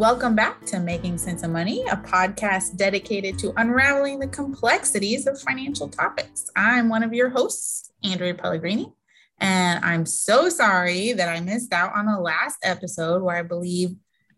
Welcome 0.00 0.34
back 0.34 0.64
to 0.68 0.80
Making 0.80 1.18
Sense 1.18 1.42
of 1.42 1.50
Money, 1.50 1.84
a 1.90 1.96
podcast 1.98 2.78
dedicated 2.78 3.38
to 3.40 3.52
unraveling 3.58 4.18
the 4.18 4.28
complexities 4.28 5.26
of 5.26 5.38
financial 5.38 5.90
topics. 5.90 6.50
I'm 6.56 6.88
one 6.88 7.02
of 7.02 7.12
your 7.12 7.28
hosts, 7.28 7.92
Andrea 8.02 8.32
Pellegrini, 8.32 8.94
and 9.40 9.84
I'm 9.84 10.06
so 10.06 10.48
sorry 10.48 11.12
that 11.12 11.28
I 11.28 11.40
missed 11.40 11.74
out 11.74 11.94
on 11.94 12.06
the 12.06 12.18
last 12.18 12.56
episode 12.62 13.22
where 13.22 13.36
I 13.36 13.42
believe 13.42 13.90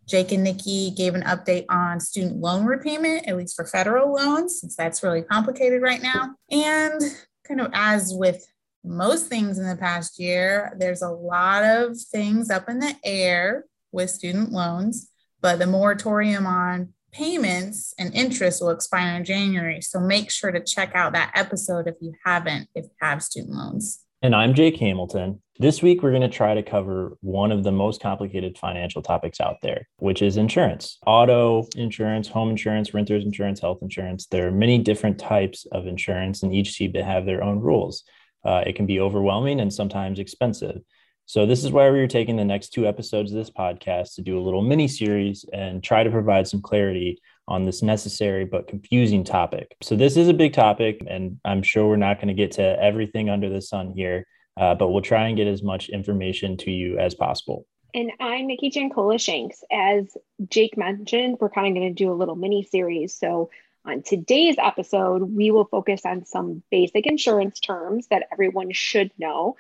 Jake 0.09 0.33
and 0.33 0.43
Nikki 0.43 0.91
gave 0.91 1.15
an 1.15 1.23
update 1.23 1.67
on 1.69 2.01
student 2.01 2.41
loan 2.41 2.67
repayment, 2.67 3.29
at 3.29 3.37
least 3.37 3.55
for 3.55 3.65
federal 3.65 4.13
loans, 4.13 4.61
since 4.61 4.75
that's 4.75 5.05
really 5.05 5.23
complicated 5.23 5.81
right 5.81 6.03
now. 6.03 6.35
And 6.51 7.01
kind 7.47 7.61
of 7.61 7.71
as 7.73 8.13
with 8.13 8.45
most 8.83 9.29
things 9.29 9.61
in 9.61 9.69
the 9.69 9.77
past 9.77 10.19
year, 10.19 10.77
there's 10.77 11.03
a 11.03 11.09
lot 11.09 11.63
of 11.63 11.97
things 11.97 12.51
up 12.51 12.69
in 12.69 12.81
the 12.81 12.97
air 13.05 13.67
with 13.93 14.11
student 14.11 14.51
loans, 14.51 15.12
but 15.43 15.59
the 15.59 15.67
moratorium 15.67 16.47
on 16.47 16.95
payments 17.13 17.93
and 17.99 18.15
interest 18.15 18.63
will 18.63 18.71
expire 18.71 19.17
in 19.17 19.25
January. 19.25 19.83
So 19.83 20.01
make 20.01 20.31
sure 20.31 20.51
to 20.51 20.65
check 20.65 20.93
out 20.95 21.13
that 21.13 21.33
episode 21.35 21.87
if 21.87 21.97
you 22.01 22.15
haven't, 22.25 22.69
if 22.75 22.85
you 22.85 22.91
have 23.01 23.23
student 23.23 23.55
loans. 23.55 24.01
And 24.23 24.35
I'm 24.35 24.55
Jake 24.55 24.77
Hamilton. 24.79 25.43
This 25.59 25.83
week, 25.83 26.03
we're 26.03 26.11
going 26.13 26.23
to 26.23 26.29
try 26.29 26.55
to 26.55 26.63
cover 26.63 27.19
one 27.21 27.53
of 27.53 27.65
the 27.65 27.73
most 27.73 28.01
complicated 28.01 28.57
financial 28.57 29.03
topics 29.03 29.41
out 29.41 29.57
there, 29.63 29.89
which 29.99 30.23
is 30.23 30.37
insurance 30.37 30.99
auto 31.07 31.67
insurance, 31.77 32.29
home 32.29 32.49
insurance, 32.49 32.95
renter's 32.95 33.25
insurance, 33.25 33.61
health 33.61 33.79
insurance. 33.83 34.27
There 34.27 34.47
are 34.47 34.53
many 34.53 34.79
different 34.79 35.19
types 35.19 35.67
of 35.73 35.87
insurance, 35.87 36.43
and 36.43 36.55
each 36.55 36.73
seem 36.73 36.93
to 36.95 37.05
have 37.05 37.27
their 37.27 37.43
own 37.43 37.59
rules. 37.59 38.05
Uh, 38.45 38.63
it 38.67 38.77
can 38.77 38.87
be 38.87 39.01
overwhelming 39.01 39.61
and 39.61 39.73
sometimes 39.73 40.19
expensive. 40.19 40.81
So, 41.27 41.47
this 41.47 41.65
is 41.65 41.71
why 41.71 41.91
we 41.91 42.01
are 42.01 42.09
taking 42.09 42.37
the 42.37 42.45
next 42.45 42.71
two 42.71 42.87
episodes 42.87 43.31
of 43.31 43.39
this 43.39 43.51
podcast 43.51 44.15
to 44.15 44.23
do 44.23 44.39
a 44.39 44.43
little 44.43 44.63
mini 44.63 44.89
series 44.89 45.45
and 45.53 45.83
try 45.83 46.03
to 46.03 46.11
provide 46.11 46.49
some 46.49 46.61
clarity 46.61 47.19
on 47.49 47.65
this 47.65 47.83
necessary 47.83 48.45
but 48.45 48.69
confusing 48.69 49.25
topic. 49.25 49.77
So, 49.83 49.97
this 49.97 50.17
is 50.17 50.29
a 50.29 50.35
big 50.35 50.53
topic, 50.53 51.03
and 51.07 51.39
I'm 51.45 51.63
sure 51.63 51.89
we're 51.89 51.97
not 51.97 52.17
going 52.17 52.29
to 52.29 52.35
get 52.35 52.53
to 52.53 52.83
everything 52.83 53.31
under 53.31 53.49
the 53.49 53.63
sun 53.63 53.93
here, 53.95 54.27
uh, 54.61 54.75
but 54.75 54.89
we'll 54.89 55.03
try 55.03 55.29
and 55.29 55.37
get 55.37 55.47
as 55.47 55.63
much 55.63 55.89
information 55.89 56.57
to 56.59 56.71
you 56.71 56.99
as 56.99 57.15
possible. 57.15 57.67
And 57.95 58.11
I'm 58.21 58.47
Nikki 58.47 58.71
Jankola 58.71 59.21
Shanks. 59.21 59.63
As 59.71 60.17
Jake 60.49 60.77
mentioned, 60.77 61.37
we're 61.41 61.51
kind 61.51 61.69
of 61.69 61.75
going 61.75 61.95
to 61.95 62.05
do 62.05 62.11
a 62.11 62.15
little 62.15 62.37
mini 62.37 62.65
series. 62.65 63.15
So, 63.17 63.51
on 63.85 64.03
today's 64.03 64.57
episode, 64.59 65.23
we 65.23 65.51
will 65.51 65.65
focus 65.65 66.03
on 66.05 66.25
some 66.25 66.63
basic 66.71 67.07
insurance 67.07 67.59
terms 67.59 68.07
that 68.09 68.29
everyone 68.33 68.73
should 68.73 69.11
know. 69.19 69.57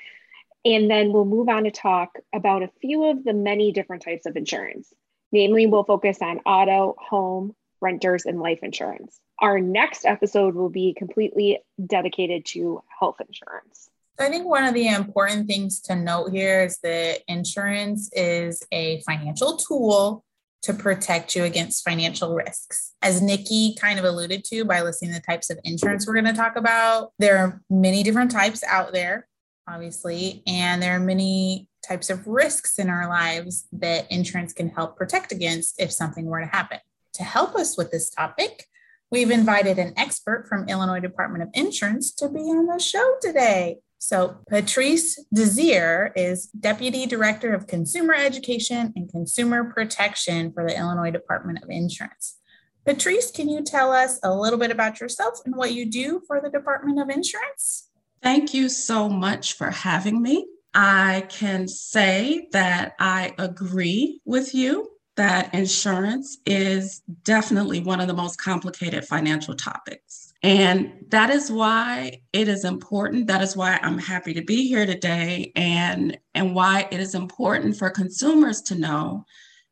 And 0.65 0.91
then 0.91 1.13
we'll 1.13 1.25
move 1.25 1.49
on 1.49 1.65
to 1.65 1.71
talk 1.71 2.19
about 2.33 2.63
a 2.63 2.71
few 2.81 3.05
of 3.05 3.25
the 3.25 3.33
many 3.33 3.73
different 3.73 4.03
types 4.03 4.27
of 4.27 4.37
insurance. 4.37 4.93
Namely, 5.33 5.67
we'll 5.67 5.85
focus 5.85 6.19
on 6.21 6.39
auto, 6.41 6.95
home, 6.99 7.55
renters, 7.81 8.27
and 8.27 8.41
life 8.41 8.61
insurance. 8.63 9.19
Our 9.41 9.59
next 9.59 10.05
episode 10.05 10.55
will 10.55 10.69
be 10.69 10.95
completely 10.95 11.59
dedicated 11.85 12.45
to 12.47 12.83
health 13.01 13.17
insurance. 13.27 13.91
I 14.19 14.29
think 14.29 14.47
one 14.47 14.65
of 14.65 14.75
the 14.75 14.89
important 14.89 15.49
things 15.49 15.81
to 15.83 15.97
note 15.97 16.31
here 16.31 16.63
is 16.63 16.79
that 16.83 17.21
insurance 17.27 18.11
is 18.13 18.63
a 18.71 19.01
financial 19.01 19.57
tool 19.57 20.25
to 20.63 20.73
protect 20.73 21.35
you 21.35 21.43
against 21.43 21.85
financial 21.85 22.35
risks. 22.35 22.93
As 23.03 23.21
Nikki 23.21 23.75
kind 23.81 23.99
of 23.99 24.05
alluded 24.05 24.45
to 24.45 24.65
by 24.65 24.83
listing 24.83 25.11
the 25.11 25.19
types 25.19 25.51
of 25.51 25.59
insurance 25.65 26.07
we're 26.07 26.13
going 26.13 26.27
to 26.27 26.35
talk 26.35 26.57
about, 26.57 27.13
there 27.19 27.39
are 27.39 27.61
many 27.69 28.05
different 28.05 28.31
types 28.31 28.63
out 28.63 28.93
there, 28.93 29.27
obviously, 29.69 30.43
and 30.47 30.83
there 30.83 30.97
are 30.97 31.01
many 31.01 31.69
types 31.87 32.11
of 32.11 32.27
risks 32.27 32.79
in 32.79 32.89
our 32.89 33.09
lives 33.09 33.67
that 33.73 34.11
insurance 34.11 34.53
can 34.53 34.69
help 34.69 34.97
protect 34.97 35.33
against 35.33 35.81
if 35.81 35.93
something 35.93 36.27
were 36.27 36.41
to 36.41 36.47
happen. 36.47 36.79
To 37.15 37.25
help 37.25 37.55
us 37.55 37.77
with 37.77 37.91
this 37.91 38.11
topic, 38.11 38.67
we've 39.11 39.31
invited 39.31 39.79
an 39.79 39.95
expert 39.97 40.47
from 40.49 40.69
Illinois 40.69 41.01
Department 41.01 41.43
of 41.43 41.51
Insurance 41.55 42.13
to 42.15 42.29
be 42.29 42.41
on 42.41 42.67
the 42.67 42.79
show 42.79 43.17
today. 43.21 43.79
So, 43.99 44.39
Patrice 44.49 45.25
Desir 45.33 46.13
is 46.17 46.47
Deputy 46.47 47.07
Director 47.07 47.55
of 47.55 47.69
Consumer 47.69 48.15
Education 48.15 48.93
and 48.97 49.09
Consumer 49.09 49.73
Protection 49.73 50.53
for 50.53 50.67
the 50.67 50.77
Illinois 50.77 51.13
Department 51.13 51.63
of 51.63 51.71
Insurance. 51.71 52.39
Patrice, 52.85 53.31
can 53.31 53.49
you 53.49 53.63
tell 53.63 53.93
us 53.93 54.19
a 54.25 54.35
little 54.35 54.59
bit 54.59 54.73
about 54.73 55.01
yourself 55.01 55.39
and 55.45 55.55
what 55.55 55.73
you 55.73 55.89
do 55.89 56.21
for 56.27 56.41
the 56.41 56.51
Department 56.51 57.01
of 57.01 57.11
Insurance? 57.11 57.92
Thank 58.23 58.55
you 58.55 58.69
so 58.69 59.09
much 59.09 59.55
for 59.55 59.71
having 59.71 60.23
me. 60.23 60.47
I 60.75 61.27
can 61.29 61.69
say 61.69 62.49
that 62.53 62.95
I 62.99 63.35
agree 63.39 64.21
with 64.25 64.55
you 64.55 64.89
that 65.17 65.53
insurance 65.55 66.39
is 66.47 67.03
definitely 67.25 67.81
one 67.81 68.01
of 68.01 68.07
the 68.07 68.15
most 68.15 68.37
complicated 68.41 69.05
financial 69.05 69.55
topics. 69.55 70.33
And 70.43 70.93
that 71.09 71.31
is 71.31 71.53
why 71.53 72.23
it 72.33 72.49
is 72.49 72.65
important. 72.65 73.27
That 73.27 73.43
is 73.43 73.55
why 73.55 73.79
I'm 73.83 73.99
happy 73.99 74.33
to 74.35 74.43
be 74.43 74.67
here 74.67 74.87
today 74.87 75.53
and, 75.55 76.19
and 76.35 76.55
why 76.55 76.89
it 76.91 76.99
is 76.99 77.15
important 77.15 77.77
for 77.77 77.91
consumers 77.91 78.63
to 78.63 78.75
know 78.75 79.27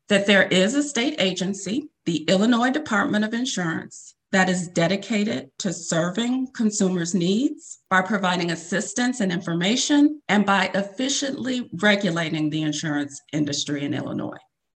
that 0.09 0.27
there 0.27 0.47
is 0.49 0.75
a 0.75 0.83
state 0.83 1.15
agency, 1.19 1.89
the 2.05 2.25
Illinois 2.25 2.71
Department 2.71 3.25
of 3.25 3.33
Insurance, 3.33 4.15
that 4.33 4.49
is 4.49 4.69
dedicated 4.69 5.51
to 5.59 5.73
serving 5.73 6.49
consumers' 6.55 7.15
needs 7.15 7.81
by 7.91 8.01
providing 8.03 8.51
assistance 8.53 9.21
and 9.21 9.33
information 9.33 10.21
and 10.29 10.47
by 10.47 10.71
efficiently 10.75 11.69
regulating 11.81 12.51
the 12.51 12.63
insurance 12.63 13.21
industry 13.33 13.85
in 13.85 13.95
Illinois. 13.95 14.39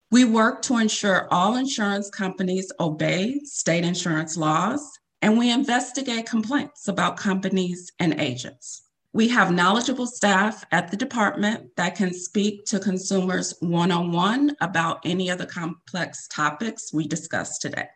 We 0.10 0.26
work 0.26 0.62
to 0.64 0.78
ensure 0.78 1.28
all 1.32 1.56
insurance 1.56 2.10
companies 2.10 2.72
obey 2.80 3.42
state 3.44 3.84
insurance 3.84 4.36
laws 4.38 4.82
and 5.22 5.38
we 5.38 5.52
investigate 5.52 6.26
complaints 6.26 6.88
about 6.88 7.18
companies 7.18 7.92
and 8.00 8.20
agents. 8.20 8.84
We 9.14 9.28
have 9.28 9.54
knowledgeable 9.54 10.08
staff 10.08 10.66
at 10.72 10.90
the 10.90 10.98
department 10.98 11.76
that 11.76 11.96
can 11.96 12.14
speak 12.14 12.66
to 12.68 12.80
consumers 12.80 13.54
one 13.60 13.92
on 13.92 14.12
one 14.12 14.56
about 14.62 15.02
any 15.06 15.30
of 15.30 15.38
the 15.38 15.46
complex 15.46 16.28
topics 16.30 16.94
we 16.94 17.08
discussed 17.08 17.62
today. 17.62 17.88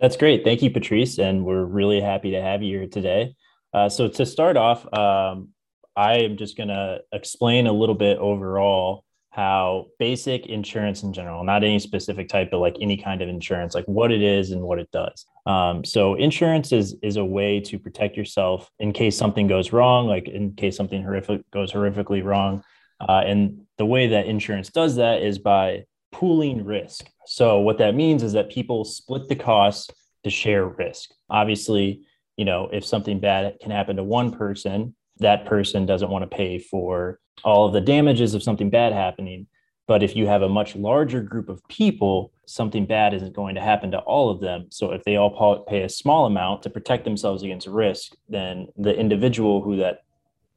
That's 0.00 0.16
great. 0.16 0.44
Thank 0.44 0.62
you, 0.62 0.70
Patrice. 0.70 1.18
And 1.18 1.44
we're 1.44 1.64
really 1.64 2.00
happy 2.00 2.32
to 2.32 2.42
have 2.42 2.62
you 2.62 2.78
here 2.78 2.88
today. 2.88 3.34
Uh, 3.72 3.88
so, 3.88 4.08
to 4.08 4.26
start 4.26 4.56
off, 4.56 4.86
um, 4.92 5.48
I 5.96 6.18
am 6.18 6.36
just 6.36 6.56
going 6.56 6.68
to 6.68 7.00
explain 7.12 7.66
a 7.66 7.72
little 7.72 7.94
bit 7.94 8.18
overall 8.18 9.04
how 9.34 9.86
basic 9.98 10.46
insurance 10.46 11.02
in 11.02 11.12
general, 11.12 11.42
not 11.42 11.64
any 11.64 11.80
specific 11.80 12.28
type, 12.28 12.50
but 12.52 12.58
like 12.58 12.76
any 12.80 12.96
kind 12.96 13.20
of 13.20 13.28
insurance, 13.28 13.74
like 13.74 13.84
what 13.86 14.12
it 14.12 14.22
is 14.22 14.52
and 14.52 14.62
what 14.62 14.78
it 14.78 14.88
does. 14.92 15.26
Um, 15.44 15.84
so 15.84 16.14
insurance 16.14 16.70
is 16.70 16.94
is 17.02 17.16
a 17.16 17.24
way 17.24 17.58
to 17.60 17.78
protect 17.78 18.16
yourself 18.16 18.70
in 18.78 18.92
case 18.92 19.16
something 19.16 19.48
goes 19.48 19.72
wrong, 19.72 20.06
like 20.06 20.28
in 20.28 20.52
case 20.52 20.76
something 20.76 21.02
horrific 21.02 21.50
goes 21.50 21.72
horrifically 21.72 22.22
wrong. 22.22 22.62
Uh, 23.00 23.22
and 23.26 23.62
the 23.76 23.84
way 23.84 24.06
that 24.08 24.26
insurance 24.26 24.70
does 24.70 24.96
that 24.96 25.20
is 25.20 25.40
by 25.40 25.84
pooling 26.14 26.64
risk. 26.64 27.06
So 27.26 27.58
what 27.58 27.78
that 27.78 27.94
means 27.94 28.22
is 28.22 28.32
that 28.34 28.50
people 28.50 28.84
split 28.84 29.28
the 29.28 29.36
costs 29.36 29.90
to 30.22 30.30
share 30.30 30.66
risk. 30.66 31.10
Obviously, 31.28 32.02
you 32.36 32.44
know, 32.44 32.68
if 32.72 32.84
something 32.84 33.18
bad 33.18 33.56
can 33.60 33.72
happen 33.72 33.96
to 33.96 34.04
one 34.04 34.32
person, 34.32 34.94
that 35.18 35.44
person 35.44 35.86
doesn't 35.86 36.10
want 36.10 36.22
to 36.22 36.36
pay 36.36 36.58
for 36.58 37.18
all 37.42 37.66
of 37.66 37.72
the 37.72 37.80
damages 37.80 38.34
of 38.34 38.42
something 38.42 38.70
bad 38.70 38.92
happening. 38.92 39.48
But 39.86 40.02
if 40.02 40.14
you 40.16 40.26
have 40.26 40.42
a 40.42 40.48
much 40.48 40.76
larger 40.76 41.20
group 41.20 41.48
of 41.48 41.66
people, 41.68 42.32
something 42.46 42.86
bad 42.86 43.12
isn't 43.12 43.34
going 43.34 43.56
to 43.56 43.60
happen 43.60 43.90
to 43.90 43.98
all 43.98 44.30
of 44.30 44.40
them. 44.40 44.66
So 44.70 44.92
if 44.92 45.02
they 45.04 45.16
all 45.16 45.64
pay 45.68 45.82
a 45.82 45.88
small 45.88 46.26
amount 46.26 46.62
to 46.62 46.70
protect 46.70 47.04
themselves 47.04 47.42
against 47.42 47.66
risk, 47.66 48.14
then 48.28 48.68
the 48.76 48.94
individual 48.94 49.62
who 49.62 49.76
that 49.76 50.04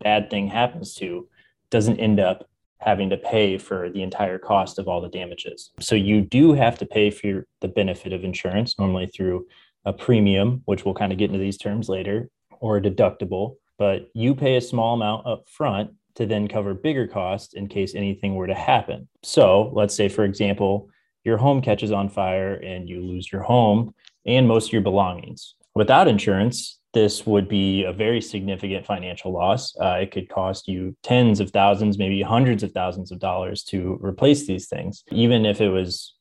bad 0.02 0.30
thing 0.30 0.48
happens 0.48 0.94
to 0.96 1.28
doesn't 1.70 2.00
end 2.00 2.20
up 2.20 2.48
having 2.80 3.10
to 3.10 3.18
pay 3.18 3.58
for 3.58 3.90
the 3.90 4.04
entire 4.04 4.38
cost 4.38 4.80
of 4.80 4.88
all 4.88 5.02
the 5.02 5.10
damages. 5.10 5.72
So 5.80 5.96
you 5.96 6.22
do 6.22 6.54
have 6.54 6.78
to 6.80 6.86
pay 6.86 7.10
for 7.10 7.28
your, 7.28 7.48
the 7.62 7.68
benefit 7.68 8.14
of 8.14 8.24
insurance, 8.24 8.78
normally 8.78 9.08
through 9.08 9.48
a 9.86 9.94
premium, 9.94 10.62
which 10.66 10.86
we'll 10.86 10.94
kind 10.94 11.12
of 11.12 11.18
get 11.18 11.30
into 11.32 11.40
these 11.40 11.58
terms 11.58 11.90
later, 11.90 12.30
or 12.60 12.78
a 12.78 12.82
deductible. 12.82 13.56
But 13.78 14.10
you 14.14 14.36
pay 14.36 14.58
a 14.58 14.62
small 14.62 14.96
amount 14.96 15.26
up 15.28 15.48
front 15.50 15.92
to 16.16 16.26
then 16.26 16.48
cover 16.48 16.74
bigger 16.74 17.08
costs 17.08 17.54
in 17.54 17.68
case 17.68 17.94
anything 17.94 18.36
were 18.36 18.48
to 18.48 18.56
happen. 18.56 19.08
So, 19.24 19.72
let's 19.74 19.96
say, 19.96 20.10
for 20.10 20.24
example, 20.24 20.90
your 21.24 21.38
home 21.38 21.62
catches 21.62 21.92
on 21.92 22.10
fire 22.10 22.56
and 22.56 22.90
you 22.90 23.02
lose 23.02 23.32
your 23.32 23.44
home 23.44 23.94
and 24.26 24.48
most 24.48 24.68
of 24.68 24.74
your 24.74 24.82
belongings. 24.82 25.56
Without 25.76 26.08
insurance, 26.08 26.77
this 26.94 27.26
would 27.26 27.48
be 27.48 27.84
a 27.84 27.94
very 27.94 28.22
significant 28.22 28.86
financial 28.86 29.32
loss. 29.32 29.76
Uh, 29.80 30.00
it 30.02 30.12
could 30.12 30.30
cost 30.30 30.68
you 30.68 30.96
tens 31.04 31.40
of 31.40 31.52
thousands, 31.52 31.98
maybe 31.98 32.22
hundreds 32.22 32.64
of 32.64 32.72
thousands 32.72 33.12
of 33.12 33.20
dollars 33.20 33.64
to 33.64 34.00
replace 34.02 34.48
these 34.48 34.68
things. 34.68 35.04
Even 35.12 35.46
if 35.46 35.62
it 35.62 35.70
was 35.70 36.16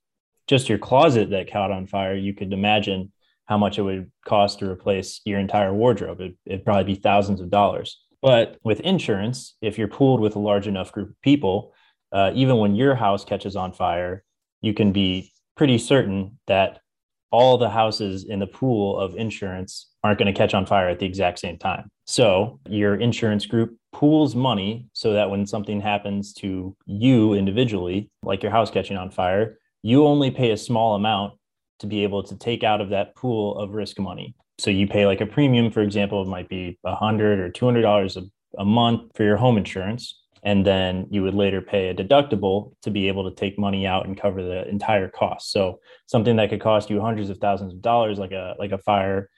just 0.46 0.68
your 0.68 0.78
closet 0.78 1.30
that 1.30 1.50
caught 1.50 1.70
on 1.70 1.86
fire, 1.86 2.14
you 2.14 2.34
could 2.34 2.52
imagine 2.52 3.12
how 3.46 3.56
much 3.56 3.78
it 3.78 3.82
would 3.82 4.10
cost 4.24 4.58
to 4.58 4.70
replace 4.70 5.20
your 5.24 5.38
entire 5.38 5.72
wardrobe. 5.72 6.20
It, 6.20 6.36
it'd 6.44 6.64
probably 6.64 6.94
be 6.94 7.00
thousands 7.00 7.40
of 7.40 7.50
dollars. 7.50 8.00
But 8.20 8.58
with 8.64 8.80
insurance, 8.80 9.56
if 9.60 9.78
you're 9.78 9.88
pooled 9.88 10.20
with 10.20 10.34
a 10.36 10.40
large 10.40 10.66
enough 10.66 10.90
group 10.90 11.10
of 11.10 11.22
people, 11.22 11.72
uh, 12.12 12.32
even 12.34 12.56
when 12.58 12.74
your 12.74 12.94
house 12.94 13.24
catches 13.24 13.56
on 13.56 13.72
fire, 13.72 14.24
you 14.60 14.74
can 14.74 14.92
be 14.92 15.32
pretty 15.56 15.78
certain 15.78 16.38
that 16.46 16.80
all 17.30 17.58
the 17.58 17.70
houses 17.70 18.24
in 18.24 18.38
the 18.38 18.46
pool 18.46 18.98
of 18.98 19.14
insurance 19.16 19.90
aren't 20.04 20.18
going 20.18 20.32
to 20.32 20.38
catch 20.38 20.54
on 20.54 20.66
fire 20.66 20.88
at 20.88 20.98
the 20.98 21.06
exact 21.06 21.38
same 21.38 21.58
time. 21.58 21.90
So 22.06 22.60
your 22.68 22.94
insurance 22.94 23.46
group 23.46 23.76
pools 23.92 24.34
money 24.34 24.86
so 24.92 25.12
that 25.14 25.30
when 25.30 25.46
something 25.46 25.80
happens 25.80 26.32
to 26.34 26.76
you 26.86 27.34
individually, 27.34 28.10
like 28.22 28.42
your 28.42 28.52
house 28.52 28.70
catching 28.70 28.96
on 28.96 29.10
fire, 29.10 29.58
you 29.82 30.06
only 30.06 30.30
pay 30.30 30.50
a 30.52 30.56
small 30.56 30.94
amount 30.94 31.34
to 31.80 31.86
be 31.86 32.04
able 32.04 32.22
to 32.22 32.36
take 32.36 32.62
out 32.62 32.80
of 32.80 32.90
that 32.90 33.14
pool 33.16 33.58
of 33.58 33.70
risk 33.70 33.98
money. 33.98 34.34
So 34.58 34.70
you 34.70 34.86
pay 34.86 35.06
like 35.06 35.20
a 35.20 35.26
premium, 35.26 35.70
for 35.70 35.82
example, 35.82 36.22
it 36.22 36.28
might 36.28 36.48
be 36.48 36.78
a 36.84 36.94
hundred 36.94 37.40
or 37.40 37.50
two 37.50 37.66
hundred 37.66 37.82
dollars 37.82 38.16
a 38.58 38.64
month 38.64 39.12
for 39.14 39.24
your 39.24 39.36
home 39.36 39.58
insurance. 39.58 40.22
And 40.46 40.64
then 40.64 41.08
you 41.10 41.24
would 41.24 41.34
later 41.34 41.60
pay 41.60 41.88
a 41.88 41.94
deductible 41.94 42.72
to 42.82 42.90
be 42.92 43.08
able 43.08 43.28
to 43.28 43.34
take 43.34 43.58
money 43.58 43.84
out 43.84 44.06
and 44.06 44.18
cover 44.18 44.44
the 44.44 44.66
entire 44.68 45.08
cost. 45.08 45.50
So 45.50 45.80
something 46.06 46.36
that 46.36 46.50
could 46.50 46.60
cost 46.60 46.88
you 46.88 47.00
hundreds 47.00 47.30
of 47.30 47.38
thousands 47.38 47.74
of 47.74 47.82
dollars, 47.82 48.16
like 48.16 48.30
a 48.30 48.54
like 48.56 48.70
a 48.70 48.78
fire 48.78 49.28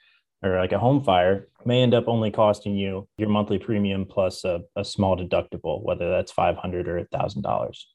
or 0.43 0.57
like 0.59 0.71
a 0.71 0.77
home 0.77 1.03
fire, 1.03 1.49
may 1.65 1.81
end 1.81 1.95
up 1.95 2.07
only 2.07 2.29
costing 2.29 2.75
you 2.75 3.07
your 3.17 3.27
monthly 3.27 3.57
premium 3.57 4.05
plus 4.05 4.45
a, 4.45 4.61
a 4.75 4.85
small 4.85 5.17
deductible, 5.17 5.81
whether 5.81 6.11
that's 6.11 6.31
five 6.31 6.57
hundred 6.57 6.87
or 6.87 6.99
a 6.99 7.05
thousand 7.05 7.41
dollars. 7.41 7.87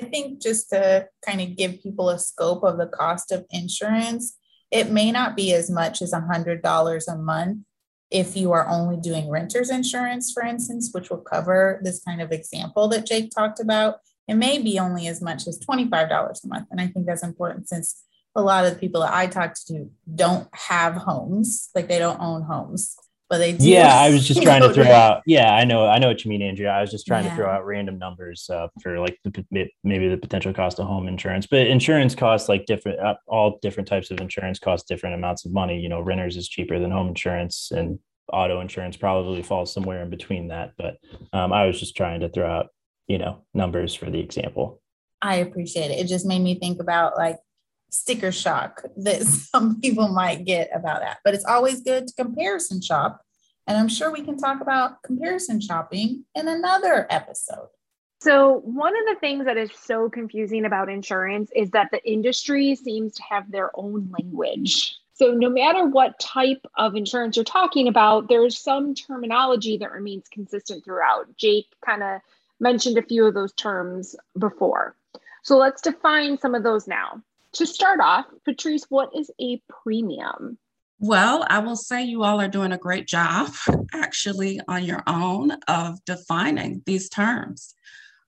I 0.00 0.06
think 0.06 0.42
just 0.42 0.70
to 0.70 1.06
kind 1.24 1.40
of 1.40 1.56
give 1.56 1.80
people 1.80 2.08
a 2.08 2.18
scope 2.18 2.64
of 2.64 2.76
the 2.76 2.88
cost 2.88 3.30
of 3.30 3.46
insurance, 3.50 4.36
it 4.72 4.90
may 4.90 5.12
not 5.12 5.36
be 5.36 5.54
as 5.54 5.70
much 5.70 6.02
as 6.02 6.12
a 6.12 6.20
$100 6.20 7.02
a 7.06 7.16
month 7.16 7.58
if 8.12 8.36
you 8.36 8.52
are 8.52 8.68
only 8.68 8.96
doing 8.96 9.30
renter's 9.30 9.70
insurance, 9.70 10.32
for 10.32 10.42
instance, 10.44 10.90
which 10.92 11.10
will 11.10 11.18
cover 11.18 11.80
this 11.82 12.02
kind 12.02 12.20
of 12.20 12.30
example 12.32 12.88
that 12.88 13.06
Jake 13.06 13.30
talked 13.30 13.60
about. 13.60 13.96
It 14.28 14.34
may 14.34 14.60
be 14.60 14.78
only 14.78 15.08
as 15.08 15.20
much 15.20 15.46
as 15.48 15.58
$25 15.58 16.44
a 16.44 16.48
month. 16.48 16.68
And 16.70 16.80
I 16.80 16.86
think 16.86 17.06
that's 17.06 17.24
important 17.24 17.68
since 17.68 18.04
a 18.34 18.42
lot 18.42 18.64
of 18.64 18.72
the 18.72 18.78
people 18.78 19.00
that 19.00 19.12
I 19.12 19.26
talk 19.26 19.54
to 19.66 19.90
don't 20.14 20.48
have 20.54 20.94
homes, 20.94 21.70
like 21.74 21.88
they 21.88 21.98
don't 21.98 22.20
own 22.20 22.42
homes 22.42 22.96
but 23.32 23.38
they 23.38 23.52
do. 23.54 23.66
Yeah, 23.66 23.98
I 23.98 24.10
was 24.10 24.28
just 24.28 24.42
trying 24.48 24.60
to 24.60 24.74
throw 24.74 24.84
out. 24.84 25.22
Yeah, 25.24 25.54
I 25.54 25.64
know, 25.64 25.86
I 25.86 25.98
know 25.98 26.08
what 26.08 26.22
you 26.22 26.28
mean, 26.28 26.42
Andrea. 26.42 26.70
I 26.70 26.82
was 26.82 26.90
just 26.90 27.06
trying 27.06 27.24
yeah. 27.24 27.30
to 27.30 27.36
throw 27.36 27.50
out 27.50 27.64
random 27.64 27.98
numbers 27.98 28.46
uh, 28.50 28.68
for 28.82 29.00
like 29.00 29.18
the, 29.24 29.66
maybe 29.82 30.06
the 30.10 30.18
potential 30.18 30.52
cost 30.52 30.78
of 30.78 30.86
home 30.86 31.08
insurance, 31.08 31.46
but 31.46 31.66
insurance 31.66 32.14
costs 32.14 32.50
like 32.50 32.66
different. 32.66 33.00
Uh, 33.00 33.14
all 33.26 33.58
different 33.62 33.88
types 33.88 34.10
of 34.10 34.20
insurance 34.20 34.58
cost 34.58 34.86
different 34.86 35.14
amounts 35.14 35.46
of 35.46 35.52
money. 35.54 35.80
You 35.80 35.88
know, 35.88 36.02
renters 36.02 36.36
is 36.36 36.46
cheaper 36.46 36.78
than 36.78 36.90
home 36.90 37.08
insurance, 37.08 37.70
and 37.70 37.98
auto 38.30 38.60
insurance 38.60 38.98
probably 38.98 39.42
falls 39.42 39.72
somewhere 39.72 40.02
in 40.02 40.10
between 40.10 40.48
that. 40.48 40.74
But 40.76 40.98
um, 41.32 41.54
I 41.54 41.64
was 41.64 41.80
just 41.80 41.96
trying 41.96 42.20
to 42.20 42.28
throw 42.28 42.46
out, 42.46 42.66
you 43.08 43.16
know, 43.16 43.46
numbers 43.54 43.94
for 43.94 44.10
the 44.10 44.20
example. 44.20 44.82
I 45.22 45.36
appreciate 45.36 45.90
it. 45.90 46.00
It 46.00 46.06
just 46.06 46.26
made 46.26 46.42
me 46.42 46.58
think 46.58 46.82
about 46.82 47.16
like 47.16 47.38
sticker 47.92 48.32
shock 48.32 48.82
that 48.96 49.22
some 49.22 49.80
people 49.80 50.08
might 50.08 50.44
get 50.44 50.70
about 50.74 51.00
that. 51.00 51.18
But 51.24 51.34
it's 51.34 51.44
always 51.44 51.80
good 51.80 52.08
to 52.08 52.14
comparison 52.14 52.82
shop. 52.82 53.22
And 53.66 53.78
I'm 53.78 53.88
sure 53.88 54.10
we 54.10 54.22
can 54.22 54.36
talk 54.36 54.60
about 54.60 55.02
comparison 55.04 55.60
shopping 55.60 56.24
in 56.34 56.48
another 56.48 57.06
episode. 57.10 57.68
So, 58.20 58.60
one 58.64 58.92
of 58.96 59.04
the 59.06 59.20
things 59.20 59.46
that 59.46 59.56
is 59.56 59.70
so 59.84 60.08
confusing 60.08 60.64
about 60.64 60.88
insurance 60.88 61.50
is 61.54 61.70
that 61.72 61.90
the 61.90 62.04
industry 62.08 62.74
seems 62.76 63.14
to 63.14 63.22
have 63.28 63.50
their 63.50 63.70
own 63.74 64.12
language. 64.16 64.96
So, 65.14 65.32
no 65.32 65.48
matter 65.48 65.86
what 65.86 66.20
type 66.20 66.64
of 66.76 66.94
insurance 66.94 67.36
you're 67.36 67.44
talking 67.44 67.88
about, 67.88 68.28
there's 68.28 68.58
some 68.58 68.94
terminology 68.94 69.76
that 69.78 69.90
remains 69.90 70.28
consistent 70.28 70.84
throughout. 70.84 71.36
Jake 71.36 71.66
kind 71.84 72.02
of 72.02 72.20
mentioned 72.60 72.96
a 72.96 73.02
few 73.02 73.26
of 73.26 73.34
those 73.34 73.52
terms 73.54 74.14
before. 74.38 74.94
So, 75.42 75.56
let's 75.56 75.82
define 75.82 76.38
some 76.38 76.54
of 76.54 76.62
those 76.62 76.86
now 76.86 77.22
to 77.54 77.66
start 77.66 78.00
off, 78.00 78.26
Patrice, 78.44 78.84
what 78.88 79.10
is 79.14 79.30
a 79.40 79.60
premium? 79.68 80.58
Well, 80.98 81.44
I 81.48 81.58
will 81.58 81.76
say 81.76 82.04
you 82.04 82.22
all 82.22 82.40
are 82.40 82.48
doing 82.48 82.72
a 82.72 82.78
great 82.78 83.06
job 83.06 83.52
actually 83.92 84.60
on 84.68 84.84
your 84.84 85.02
own 85.06 85.52
of 85.68 86.04
defining 86.04 86.82
these 86.86 87.08
terms. 87.08 87.74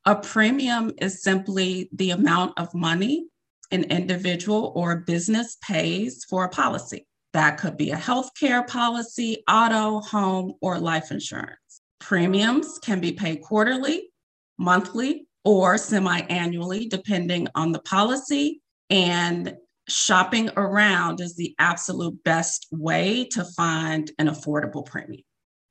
A 0.04 0.16
premium 0.16 0.92
is 0.98 1.22
simply 1.22 1.88
the 1.92 2.10
amount 2.10 2.58
of 2.58 2.74
money 2.74 3.28
an 3.70 3.84
individual 3.84 4.72
or 4.76 4.96
business 4.96 5.56
pays 5.60 6.24
for 6.28 6.44
a 6.44 6.48
policy. 6.48 7.06
That 7.32 7.58
could 7.58 7.76
be 7.76 7.90
a 7.90 7.96
healthcare 7.96 8.66
policy, 8.66 9.42
auto, 9.48 10.00
home, 10.00 10.54
or 10.60 10.78
life 10.78 11.10
insurance. 11.10 11.80
Premiums 11.98 12.78
can 12.80 13.00
be 13.00 13.12
paid 13.12 13.42
quarterly, 13.42 14.10
monthly, 14.58 15.26
or 15.44 15.76
semi 15.76 16.20
annually, 16.20 16.86
depending 16.86 17.48
on 17.54 17.72
the 17.72 17.80
policy 17.80 18.62
and 18.90 19.56
shopping 19.88 20.50
around 20.56 21.20
is 21.20 21.36
the 21.36 21.54
absolute 21.58 22.22
best 22.24 22.66
way 22.70 23.26
to 23.32 23.44
find 23.44 24.10
an 24.18 24.28
affordable 24.28 24.84
premium. 24.84 25.22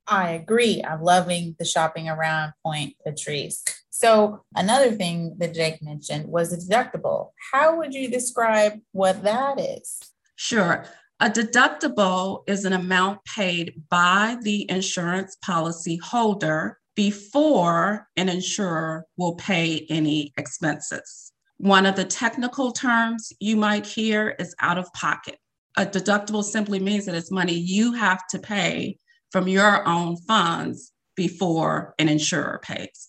I 0.08 0.32
agree. 0.32 0.84
I'm 0.84 1.02
loving 1.02 1.56
the 1.60 1.66
shopping 1.66 2.10
around 2.10 2.54
point, 2.64 2.96
Patrice. 3.06 3.64
So, 3.90 4.44
another 4.56 4.92
thing 4.92 5.36
that 5.40 5.54
Jake 5.54 5.82
mentioned 5.82 6.28
was 6.28 6.52
a 6.52 6.58
deductible. 6.58 7.30
How 7.52 7.78
would 7.78 7.94
you 7.94 8.10
describe 8.10 8.74
what 8.92 9.24
that 9.24 9.60
is? 9.60 10.00
Sure. 10.36 10.86
A 11.20 11.30
deductible 11.30 12.44
is 12.48 12.66
an 12.66 12.74
amount 12.74 13.24
paid 13.24 13.84
by 13.90 14.38
the 14.42 14.70
insurance 14.70 15.38
policy 15.42 15.98
holder 16.04 16.80
before 16.96 18.08
an 18.18 18.30
insurer 18.30 19.06
will 19.16 19.36
pay 19.36 19.86
any 19.90 20.34
expenses. 20.38 21.33
One 21.58 21.86
of 21.86 21.96
the 21.96 22.06
technical 22.06 22.72
terms 22.72 23.32
you 23.40 23.56
might 23.56 23.86
hear 23.86 24.36
is 24.40 24.56
out 24.60 24.78
of 24.78 24.92
pocket. 24.94 25.38
A 25.78 25.86
deductible 25.86 26.44
simply 26.44 26.80
means 26.80 27.06
that 27.06 27.16
it's 27.16 27.32
money 27.32 27.54
you 27.54 27.94
have 27.94 28.28
to 28.30 28.40
pay 28.40 28.98
from 29.32 29.48
your 29.48 29.88
own 29.88 30.18
funds 30.18 30.92
before 31.16 31.96
an 32.00 32.10
insurer 32.10 32.60
pays. 32.64 33.08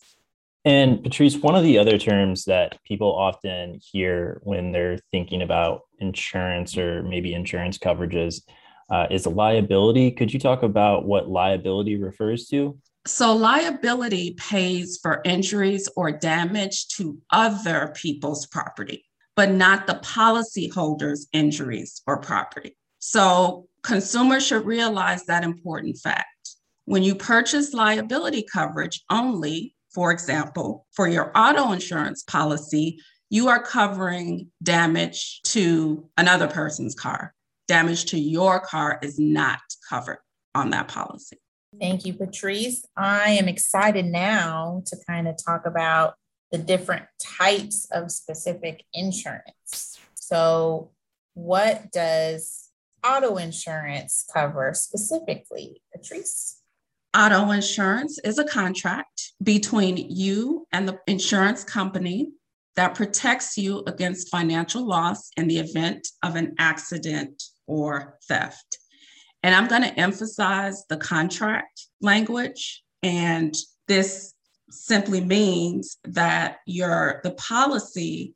And 0.65 1.03
Patrice, 1.03 1.37
one 1.37 1.55
of 1.55 1.63
the 1.63 1.79
other 1.79 1.99
terms 1.99 2.45
that 2.45 2.79
people 2.85 3.15
often 3.15 3.81
hear 3.83 4.41
when 4.45 4.73
they're 4.73 4.99
thinking 5.13 5.43
about 5.43 5.83
insurance 5.99 6.79
or 6.79 7.03
maybe 7.03 7.35
insurance 7.35 7.77
coverages 7.77 8.41
uh, 8.91 9.07
is 9.11 9.27
liability. 9.27 10.11
Could 10.11 10.33
you 10.33 10.41
talk 10.41 10.63
about 10.63 11.05
what 11.05 11.29
liability 11.29 11.97
refers 11.97 12.47
to? 12.49 12.79
So, 13.07 13.37
liability 13.37 14.35
pays 14.39 14.99
for 15.03 15.21
injuries 15.27 15.91
or 15.95 16.11
damage 16.11 16.89
to 16.97 17.19
other 17.31 17.93
people's 17.95 18.47
property, 18.47 19.05
but 19.37 19.51
not 19.51 19.87
the 19.87 20.01
policyholder's 20.03 21.29
injuries 21.35 22.01
or 22.07 22.19
property. 22.19 22.79
So, 23.01 23.69
consumers 23.83 24.47
should 24.47 24.65
realize 24.65 25.27
that 25.27 25.45
important 25.45 25.99
fact. 25.99 26.57
When 26.87 27.03
you 27.03 27.15
purchase 27.15 27.75
liability 27.75 28.47
coverage 28.51 29.03
only, 29.11 29.75
for 29.93 30.11
example, 30.11 30.87
for 30.95 31.07
your 31.07 31.31
auto 31.37 31.73
insurance 31.73 32.23
policy, 32.23 32.99
you 33.29 33.49
are 33.49 33.63
covering 33.63 34.51
damage 34.63 35.43
to 35.45 36.09
another 36.17 36.49
person's 36.49 36.95
car. 36.95 37.35
Damage 37.69 38.07
to 38.07 38.19
your 38.19 38.61
car 38.61 38.99
is 39.03 39.19
not 39.19 39.61
covered 39.91 40.21
on 40.55 40.71
that 40.71 40.89
policy. 40.89 41.37
Thank 41.81 42.07
you, 42.07 42.15
Patrice. 42.15 42.85
I 42.97 43.31
am 43.31 43.49
excited 43.49 44.07
now 44.07 44.83
to 44.87 44.97
kind 45.09 45.29
of 45.29 45.37
talk 45.45 45.67
about 45.67 46.15
the 46.53 46.59
different 46.59 47.05
types 47.21 47.89
of 47.91 48.11
specific 48.11 48.85
insurance. 48.93 49.99
So, 50.15 50.91
what 51.35 51.91
does 51.91 52.71
auto 53.05 53.37
insurance 53.37 54.25
cover 54.33 54.73
specifically, 54.75 55.83
Patrice? 55.93 56.61
Auto 57.17 57.51
insurance 57.51 58.19
is 58.25 58.39
a 58.39 58.45
contract 58.45 59.33
between 59.43 59.97
you 59.97 60.67
and 60.73 60.89
the 60.89 60.99
insurance 61.07 61.65
company 61.65 62.33
that 62.77 62.95
protects 62.95 63.57
you 63.57 63.85
against 63.87 64.31
financial 64.31 64.85
loss 64.85 65.31
in 65.37 65.47
the 65.47 65.59
event 65.59 66.09
of 66.23 66.35
an 66.35 66.55
accident 66.59 67.43
or 67.67 68.19
theft. 68.29 68.79
And 69.45 69.55
I'm 69.55 69.69
going 69.69 69.83
to 69.83 70.01
emphasize 70.01 70.87
the 70.89 70.97
contract 70.97 71.89
language. 72.01 72.83
And 73.03 73.55
this 73.87 74.33
simply 74.71 75.21
means 75.21 75.99
that 76.05 76.61
your 76.67 77.21
the 77.23 77.33
policy 77.33 78.35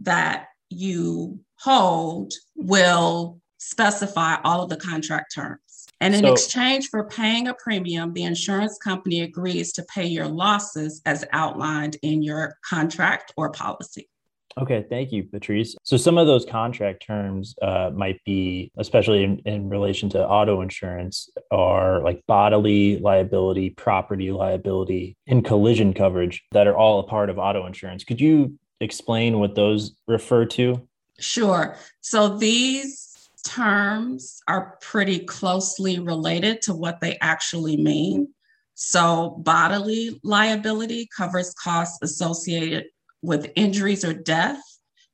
that 0.00 0.48
you 0.68 1.40
hold 1.58 2.34
will 2.56 3.40
specify 3.56 4.36
all 4.44 4.62
of 4.62 4.68
the 4.68 4.76
contract 4.76 5.34
terms. 5.34 5.86
And 6.02 6.14
in 6.14 6.24
so, 6.24 6.32
exchange 6.32 6.88
for 6.90 7.04
paying 7.04 7.48
a 7.48 7.54
premium, 7.54 8.12
the 8.12 8.24
insurance 8.24 8.76
company 8.76 9.22
agrees 9.22 9.72
to 9.72 9.82
pay 9.84 10.06
your 10.06 10.28
losses 10.28 11.00
as 11.06 11.24
outlined 11.32 11.96
in 12.02 12.22
your 12.22 12.58
contract 12.68 13.32
or 13.38 13.50
policy. 13.50 14.10
Okay, 14.58 14.84
thank 14.90 15.12
you, 15.12 15.24
Patrice. 15.24 15.76
So 15.84 15.96
some 15.96 16.18
of 16.18 16.26
those 16.26 16.44
contract 16.44 17.06
terms 17.06 17.54
uh, 17.62 17.90
might 17.94 18.22
be, 18.24 18.72
especially 18.76 19.22
in, 19.22 19.38
in 19.46 19.68
relation 19.68 20.08
to 20.10 20.26
auto 20.26 20.60
insurance, 20.60 21.30
are 21.50 22.02
like 22.02 22.22
bodily 22.26 22.98
liability, 22.98 23.70
property 23.70 24.32
liability, 24.32 25.16
and 25.26 25.44
collision 25.44 25.94
coverage 25.94 26.42
that 26.52 26.66
are 26.66 26.76
all 26.76 27.00
a 27.00 27.04
part 27.04 27.30
of 27.30 27.38
auto 27.38 27.66
insurance. 27.66 28.04
Could 28.04 28.20
you 28.20 28.58
explain 28.80 29.38
what 29.38 29.54
those 29.54 29.92
refer 30.08 30.44
to? 30.46 30.86
Sure. 31.18 31.76
So 32.00 32.36
these 32.36 33.10
terms 33.44 34.42
are 34.48 34.78
pretty 34.80 35.20
closely 35.20 35.98
related 35.98 36.62
to 36.62 36.74
what 36.74 37.00
they 37.00 37.18
actually 37.20 37.76
mean. 37.76 38.28
So, 38.74 39.36
bodily 39.44 40.18
liability 40.24 41.08
covers 41.14 41.52
costs 41.62 41.98
associated 42.00 42.86
with 43.22 43.50
injuries 43.56 44.04
or 44.04 44.12
death 44.12 44.60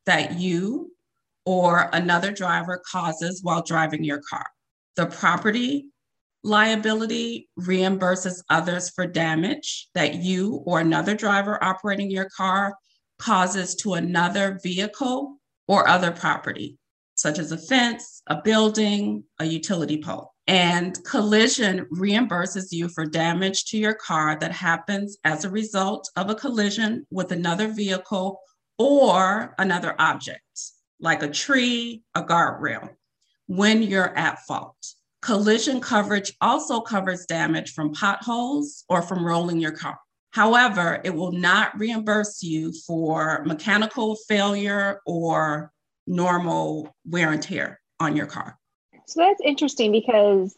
that 0.07 0.39
you 0.39 0.93
or 1.45 1.91
another 1.93 2.33
driver 2.33 2.83
causes 2.91 3.41
while 3.43 3.63
driving 3.63 4.05
your 4.05 4.21
car. 4.29 4.45
The 4.97 5.07
property 5.07 5.87
liability 6.43 7.49
reimburses 7.59 8.43
others 8.49 8.91
for 8.91 9.07
damage 9.07 9.89
that 9.95 10.15
you 10.15 10.63
or 10.65 10.81
another 10.81 11.15
driver 11.15 11.63
operating 11.63 12.11
your 12.11 12.29
car 12.37 12.75
causes 13.19 13.75
to 13.77 13.95
another 13.95 14.59
vehicle 14.63 15.39
or 15.67 15.89
other 15.89 16.13
property, 16.13 16.79
such 17.15 17.39
as 17.39 17.51
a 17.51 17.59
fence, 17.59 18.23
a 18.29 18.41
building, 18.43 19.25
a 19.41 19.45
utility 19.45 20.01
pole. 20.01 20.33
And 20.47 21.03
collision 21.05 21.87
reimburses 21.87 22.71
you 22.71 22.89
for 22.89 23.05
damage 23.05 23.65
to 23.67 23.79
your 23.79 23.95
car 23.95 24.39
that 24.39 24.53
happens 24.53 25.19
as 25.25 25.45
a 25.45 25.51
result 25.51 26.09
of 26.15 26.31
a 26.31 26.37
collision 26.37 27.05
with 27.11 27.33
another 27.33 27.69
vehicle 27.69 28.41
or 28.79 29.55
another 29.59 29.97
object, 29.99 30.43
like 31.01 31.23
a 31.23 31.31
tree, 31.31 32.03
a 32.15 32.23
guardrail, 32.23 32.91
when 33.47 33.83
you're 33.83 34.17
at 34.17 34.39
fault. 34.41 34.77
Collision 35.21 35.81
coverage 35.81 36.33
also 36.41 36.81
covers 36.81 37.27
damage 37.27 37.73
from 37.73 37.93
potholes 37.93 38.85
or 38.89 39.03
from 39.03 39.25
rolling 39.25 39.59
your 39.59 39.73
car. 39.73 39.99
However, 40.31 41.01
it 41.03 41.15
will 41.15 41.33
not 41.33 41.77
reimburse 41.77 42.43
you 42.43 42.73
for 42.87 43.43
mechanical 43.47 44.17
failure 44.29 45.01
or 45.07 45.73
normal 46.07 46.95
wear 47.05 47.33
and 47.33 47.43
tear 47.43 47.81
on 47.99 48.15
your 48.15 48.27
car. 48.27 48.57
So 49.07 49.21
that's 49.21 49.41
interesting 49.41 49.93
because 49.93 50.57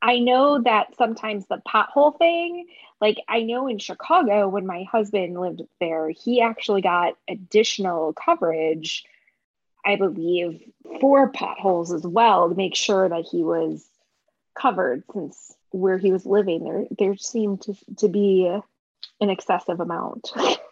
I 0.00 0.18
know 0.18 0.62
that 0.62 0.94
sometimes 0.96 1.46
the 1.46 1.60
pothole 1.66 2.16
thing, 2.16 2.66
like 3.00 3.18
I 3.28 3.42
know 3.42 3.66
in 3.66 3.78
Chicago 3.78 4.48
when 4.48 4.66
my 4.66 4.84
husband 4.84 5.40
lived 5.40 5.62
there, 5.80 6.10
he 6.10 6.40
actually 6.40 6.82
got 6.82 7.14
additional 7.28 8.12
coverage, 8.12 9.04
I 9.84 9.96
believe, 9.96 10.62
for 11.00 11.28
potholes 11.30 11.92
as 11.92 12.06
well 12.06 12.48
to 12.48 12.54
make 12.54 12.76
sure 12.76 13.08
that 13.08 13.26
he 13.30 13.42
was 13.42 13.84
covered 14.54 15.04
since 15.12 15.54
where 15.70 15.98
he 15.98 16.12
was 16.12 16.24
living 16.24 16.64
there 16.64 16.84
there 16.98 17.16
seemed 17.16 17.62
to, 17.62 17.74
to 17.96 18.08
be 18.08 18.46
an 19.20 19.30
excessive 19.30 19.80
amount. 19.80 20.32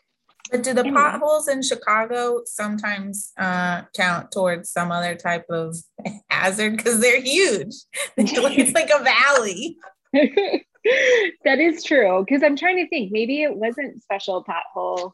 But 0.50 0.62
do 0.62 0.72
the 0.72 0.84
potholes 0.84 1.48
in 1.48 1.62
Chicago 1.62 2.42
sometimes 2.44 3.32
uh, 3.36 3.82
count 3.94 4.30
towards 4.30 4.70
some 4.70 4.92
other 4.92 5.14
type 5.14 5.46
of 5.50 5.76
hazard 6.30 6.76
because 6.76 7.00
they're 7.00 7.20
huge? 7.20 7.74
it's 8.16 8.72
like 8.74 8.90
a 8.90 9.02
valley. 9.02 9.76
that 10.12 11.58
is 11.58 11.82
true. 11.82 12.24
Because 12.24 12.42
I'm 12.42 12.56
trying 12.56 12.76
to 12.76 12.88
think, 12.88 13.12
maybe 13.12 13.42
it 13.42 13.56
wasn't 13.56 14.02
special 14.02 14.44
pothole. 14.44 15.12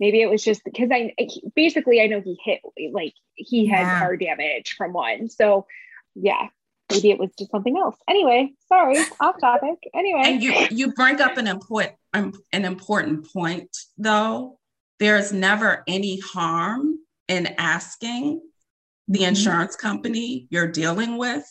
Maybe 0.00 0.22
it 0.22 0.30
was 0.30 0.44
just 0.44 0.62
because 0.64 0.90
I 0.92 1.12
basically 1.56 2.00
I 2.00 2.06
know 2.06 2.20
he 2.20 2.38
hit 2.44 2.60
like 2.92 3.14
he 3.34 3.66
had 3.66 3.80
yeah. 3.80 3.98
car 3.98 4.16
damage 4.16 4.74
from 4.78 4.92
one. 4.92 5.28
So 5.28 5.66
yeah, 6.14 6.48
maybe 6.90 7.10
it 7.10 7.18
was 7.18 7.30
just 7.38 7.50
something 7.50 7.76
else. 7.76 7.96
Anyway, 8.08 8.52
sorry, 8.68 8.98
off 9.20 9.40
topic. 9.40 9.78
Anyway, 9.94 10.22
and 10.24 10.42
you 10.42 10.54
you 10.70 10.92
bring 10.92 11.20
up 11.20 11.36
an 11.36 11.48
important 11.48 11.94
an 12.12 12.32
important 12.52 13.30
point 13.32 13.76
though. 13.96 14.58
There's 14.98 15.32
never 15.32 15.84
any 15.86 16.18
harm 16.18 16.98
in 17.28 17.54
asking 17.58 18.40
the 19.06 19.20
mm-hmm. 19.20 19.28
insurance 19.28 19.76
company 19.76 20.48
you're 20.50 20.70
dealing 20.70 21.18
with 21.18 21.44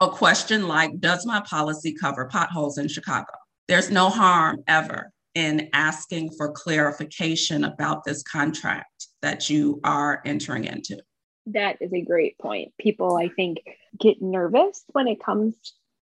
a 0.00 0.08
question 0.08 0.66
like, 0.66 0.98
"Does 1.00 1.24
my 1.24 1.40
policy 1.40 1.94
cover 1.94 2.26
potholes 2.26 2.78
in 2.78 2.88
Chicago?" 2.88 3.32
There's 3.68 3.90
no 3.90 4.08
harm 4.08 4.64
ever 4.66 5.12
in 5.34 5.68
asking 5.72 6.30
for 6.36 6.50
clarification 6.50 7.64
about 7.64 8.04
this 8.04 8.22
contract 8.22 9.06
that 9.22 9.48
you 9.48 9.80
are 9.84 10.22
entering 10.24 10.64
into. 10.64 11.00
That 11.46 11.76
is 11.80 11.92
a 11.92 12.02
great 12.02 12.36
point. 12.38 12.72
People, 12.78 13.16
I 13.16 13.28
think, 13.28 13.58
get 13.98 14.20
nervous 14.20 14.82
when 14.92 15.08
it 15.08 15.22
comes 15.22 15.54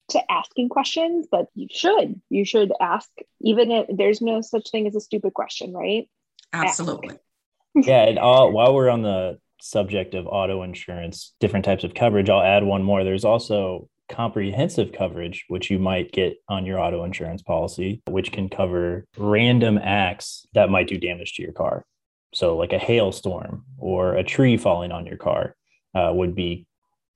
to 0.10 0.32
asking 0.32 0.70
questions, 0.70 1.28
but 1.30 1.48
you 1.56 1.68
should. 1.72 2.22
You 2.30 2.46
should 2.46 2.72
ask, 2.80 3.10
even 3.42 3.72
if 3.72 3.88
there's 3.96 4.22
no 4.22 4.42
such 4.42 4.70
thing 4.72 4.88
as 4.88 4.96
a 4.96 5.01
stupid 5.01 5.34
question, 5.34 5.74
right? 5.74 6.10
Absolutely. 6.54 7.18
yeah. 7.75 8.04
And 8.04 8.20
all, 8.20 8.51
while 8.54 8.74
we're 8.74 8.89
on 8.89 9.01
the 9.01 9.39
subject 9.62 10.16
of 10.16 10.28
auto 10.28 10.63
insurance, 10.63 11.34
different 11.39 11.66
types 11.66 11.84
of 11.84 11.94
coverage, 11.94 12.30
I'll 12.30 12.42
add 12.42 12.63
one 12.63 12.84
more. 12.84 13.04
There's 13.04 13.25
also 13.25 13.89
comprehensive 14.10 14.92
coverage, 14.92 15.46
which 15.48 15.70
you 15.70 15.80
might 15.80 16.12
get 16.12 16.38
on 16.50 16.66
your 16.66 16.80
auto 16.80 17.04
insurance 17.04 17.42
policy, 17.42 18.01
which 18.08 18.32
can 18.32 18.50
cover 18.50 19.06
random 19.18 19.78
acts 19.78 20.46
that 20.54 20.70
might 20.70 20.88
do 20.88 20.98
damage 20.98 21.34
to 21.36 21.44
your 21.44 21.54
car. 21.54 21.86
So, 22.34 22.58
like 22.58 22.74
a 22.74 22.80
hailstorm 22.80 23.66
or 23.78 24.16
a 24.16 24.24
tree 24.24 24.58
falling 24.58 24.92
on 24.92 25.06
your 25.06 25.18
car 25.18 25.56
uh, 25.96 26.12
would 26.13 26.36
be 26.36 26.66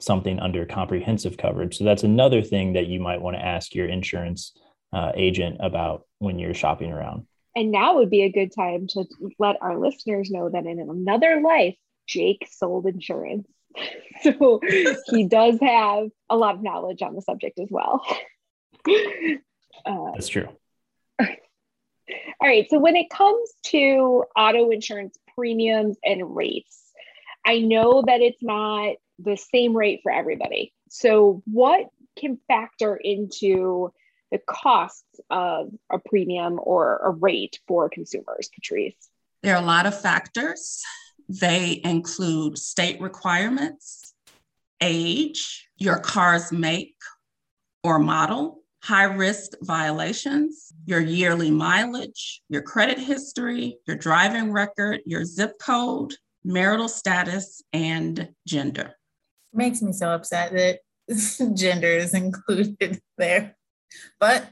something 0.04 0.40
under 0.40 0.66
comprehensive 0.66 1.38
coverage. 1.38 1.78
So, 1.78 1.84
that's 1.84 2.04
another 2.04 2.42
thing 2.42 2.74
that 2.74 2.88
you 2.88 3.00
might 3.00 3.22
want 3.22 3.36
to 3.38 3.46
ask 3.46 3.74
your 3.74 3.88
insurance 3.88 4.54
uh, 4.92 5.12
agent 5.16 5.58
about 5.60 6.06
when 6.20 6.40
you're 6.40 6.54
shopping 6.54 6.92
around. 6.92 7.26
And 7.56 7.72
now 7.72 7.96
would 7.96 8.10
be 8.10 8.24
a 8.24 8.32
good 8.32 8.54
time 8.54 8.88
to 8.90 9.06
let 9.40 9.58
our 9.62 9.80
listeners 9.80 10.32
know 10.32 10.50
that 10.50 10.66
in 10.66 10.80
another 10.80 11.42
life, 11.42 11.76
Jake 12.08 12.48
sold 12.52 12.88
insurance. 12.88 13.48
so, 14.22 14.60
he 15.08 15.28
does 15.28 15.60
have 15.62 16.10
a 16.30 16.36
lot 16.36 16.56
of 16.56 16.64
knowledge 16.64 17.02
on 17.02 17.16
the 17.16 17.22
subject 17.22 17.60
as 17.60 17.70
well. 17.70 18.06
Uh, 19.86 20.12
that's 20.14 20.30
true. 20.30 20.48
All 21.20 21.28
right. 22.42 22.70
So 22.70 22.80
when 22.80 22.96
it 22.96 23.10
comes 23.10 23.50
to 23.68 24.24
auto 24.36 24.70
insurance 24.70 25.18
premiums 25.36 25.98
and 26.04 26.36
rates, 26.36 26.84
I 27.46 27.60
know 27.60 28.04
that 28.06 28.22
it's 28.22 28.42
not 28.42 28.96
the 29.20 29.38
same 29.38 29.76
rate 29.76 30.02
for 30.04 30.12
everybody. 30.12 30.74
So 30.90 31.42
what 31.46 31.88
can 32.18 32.40
factor 32.48 32.96
into 32.96 33.92
the 34.32 34.40
costs 34.48 35.20
of 35.30 35.70
a 35.92 36.00
premium 36.00 36.60
or 36.62 36.98
a 36.98 37.12
rate 37.12 37.60
for 37.68 37.90
consumers, 37.90 38.50
Patrice? 38.54 38.96
There 39.42 39.56
are 39.56 39.62
a 39.62 39.66
lot 39.66 39.86
of 39.86 40.00
factors. 40.00 40.82
They 41.30 41.82
include 41.84 42.58
state 42.58 43.00
requirements, 43.00 44.14
age, 44.82 45.70
your 45.78 46.00
car's 46.00 46.52
make 46.52 46.96
or 47.84 48.00
model, 48.00 48.64
high 48.84 49.06
risk 49.06 49.52
violations, 49.62 50.74
your 50.86 51.00
yearly 51.00 51.52
mileage, 51.52 52.42
your 52.50 52.62
credit 52.62 53.00
history, 53.00 53.78
your 53.88 53.96
driving 53.96 54.52
record, 54.52 55.00
your 55.06 55.24
zip 55.24 55.54
code, 55.60 56.14
marital 56.44 56.90
status, 56.90 57.62
and 57.72 58.30
gender. 58.46 58.96
Makes 59.54 59.82
me 59.82 59.94
so 59.94 60.10
upset 60.10 60.52
that 60.54 60.80
gender 61.56 61.88
is 61.88 62.14
included 62.14 63.00
there. 63.18 63.56
But 64.20 64.50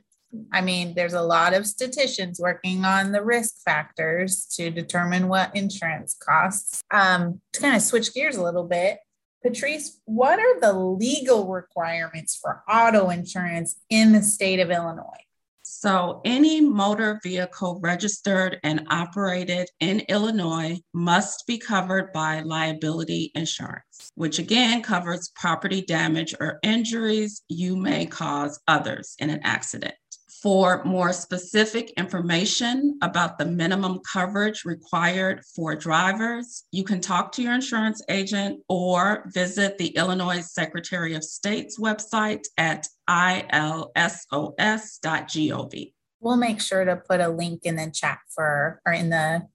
I 0.53 0.62
mean, 0.62 0.93
there's 0.96 1.13
a 1.13 1.22
lot 1.22 1.53
of 1.53 1.65
statisticians 1.65 2.39
working 2.39 2.86
on 2.86 3.12
the 3.12 3.24
risk 3.24 3.55
factors 3.65 4.46
to 4.55 4.70
determine 4.70 5.27
what 5.27 5.55
insurance 5.55 6.15
costs. 6.15 6.81
Um, 6.91 7.41
to 7.53 7.62
kind 7.62 7.75
of 7.75 7.81
switch 7.81 8.13
gears 8.13 8.38
a 8.38 8.43
little 8.43 8.63
bit, 8.63 9.00
Patrice, 9.43 10.00
what 10.05 10.39
are 10.39 10.60
the 10.60 10.74
legal 10.74 11.48
requirements 11.48 12.38
for 12.39 12.63
auto 12.70 13.10
insurance 13.10 13.79
in 13.89 14.12
the 14.13 14.22
state 14.22 14.60
of 14.60 14.70
Illinois? 14.70 15.25
So, 15.73 16.19
any 16.25 16.59
motor 16.59 17.21
vehicle 17.23 17.79
registered 17.81 18.59
and 18.61 18.85
operated 18.89 19.69
in 19.79 20.01
Illinois 20.01 20.81
must 20.93 21.47
be 21.47 21.57
covered 21.57 22.11
by 22.11 22.41
liability 22.41 23.31
insurance, 23.35 24.11
which 24.15 24.37
again 24.37 24.83
covers 24.83 25.31
property 25.33 25.81
damage 25.81 26.35
or 26.41 26.59
injuries 26.61 27.43
you 27.47 27.77
may 27.77 28.05
cause 28.05 28.59
others 28.67 29.15
in 29.17 29.29
an 29.29 29.39
accident. 29.43 29.95
For 30.41 30.83
more 30.86 31.13
specific 31.13 31.91
information 31.98 32.98
about 33.03 33.38
the 33.38 33.45
minimum 33.45 34.00
coverage 34.00 34.65
required 34.65 35.45
for 35.55 35.75
drivers, 35.75 36.63
you 36.71 36.83
can 36.83 37.00
talk 37.00 37.31
to 37.33 37.43
your 37.43 37.53
insurance 37.53 38.01
agent 38.10 38.62
or 38.67 39.29
visit 39.36 39.77
the 39.77 39.89
Illinois 39.89 40.41
Secretary 40.41 41.13
of 41.13 41.24
State's 41.24 41.79
website 41.79 42.45
at 42.57 42.88
ilsos.gov. 43.07 43.93
We'll 46.19 46.38
make 46.38 46.60
sure 46.60 46.86
to 46.86 46.95
put 46.95 47.19
a 47.19 47.29
link 47.29 47.62
in 47.63 47.75
the 47.75 47.91
chat 47.93 48.17
for 48.33 48.81
or 48.83 48.93
in 48.93 49.12
the 49.12 49.48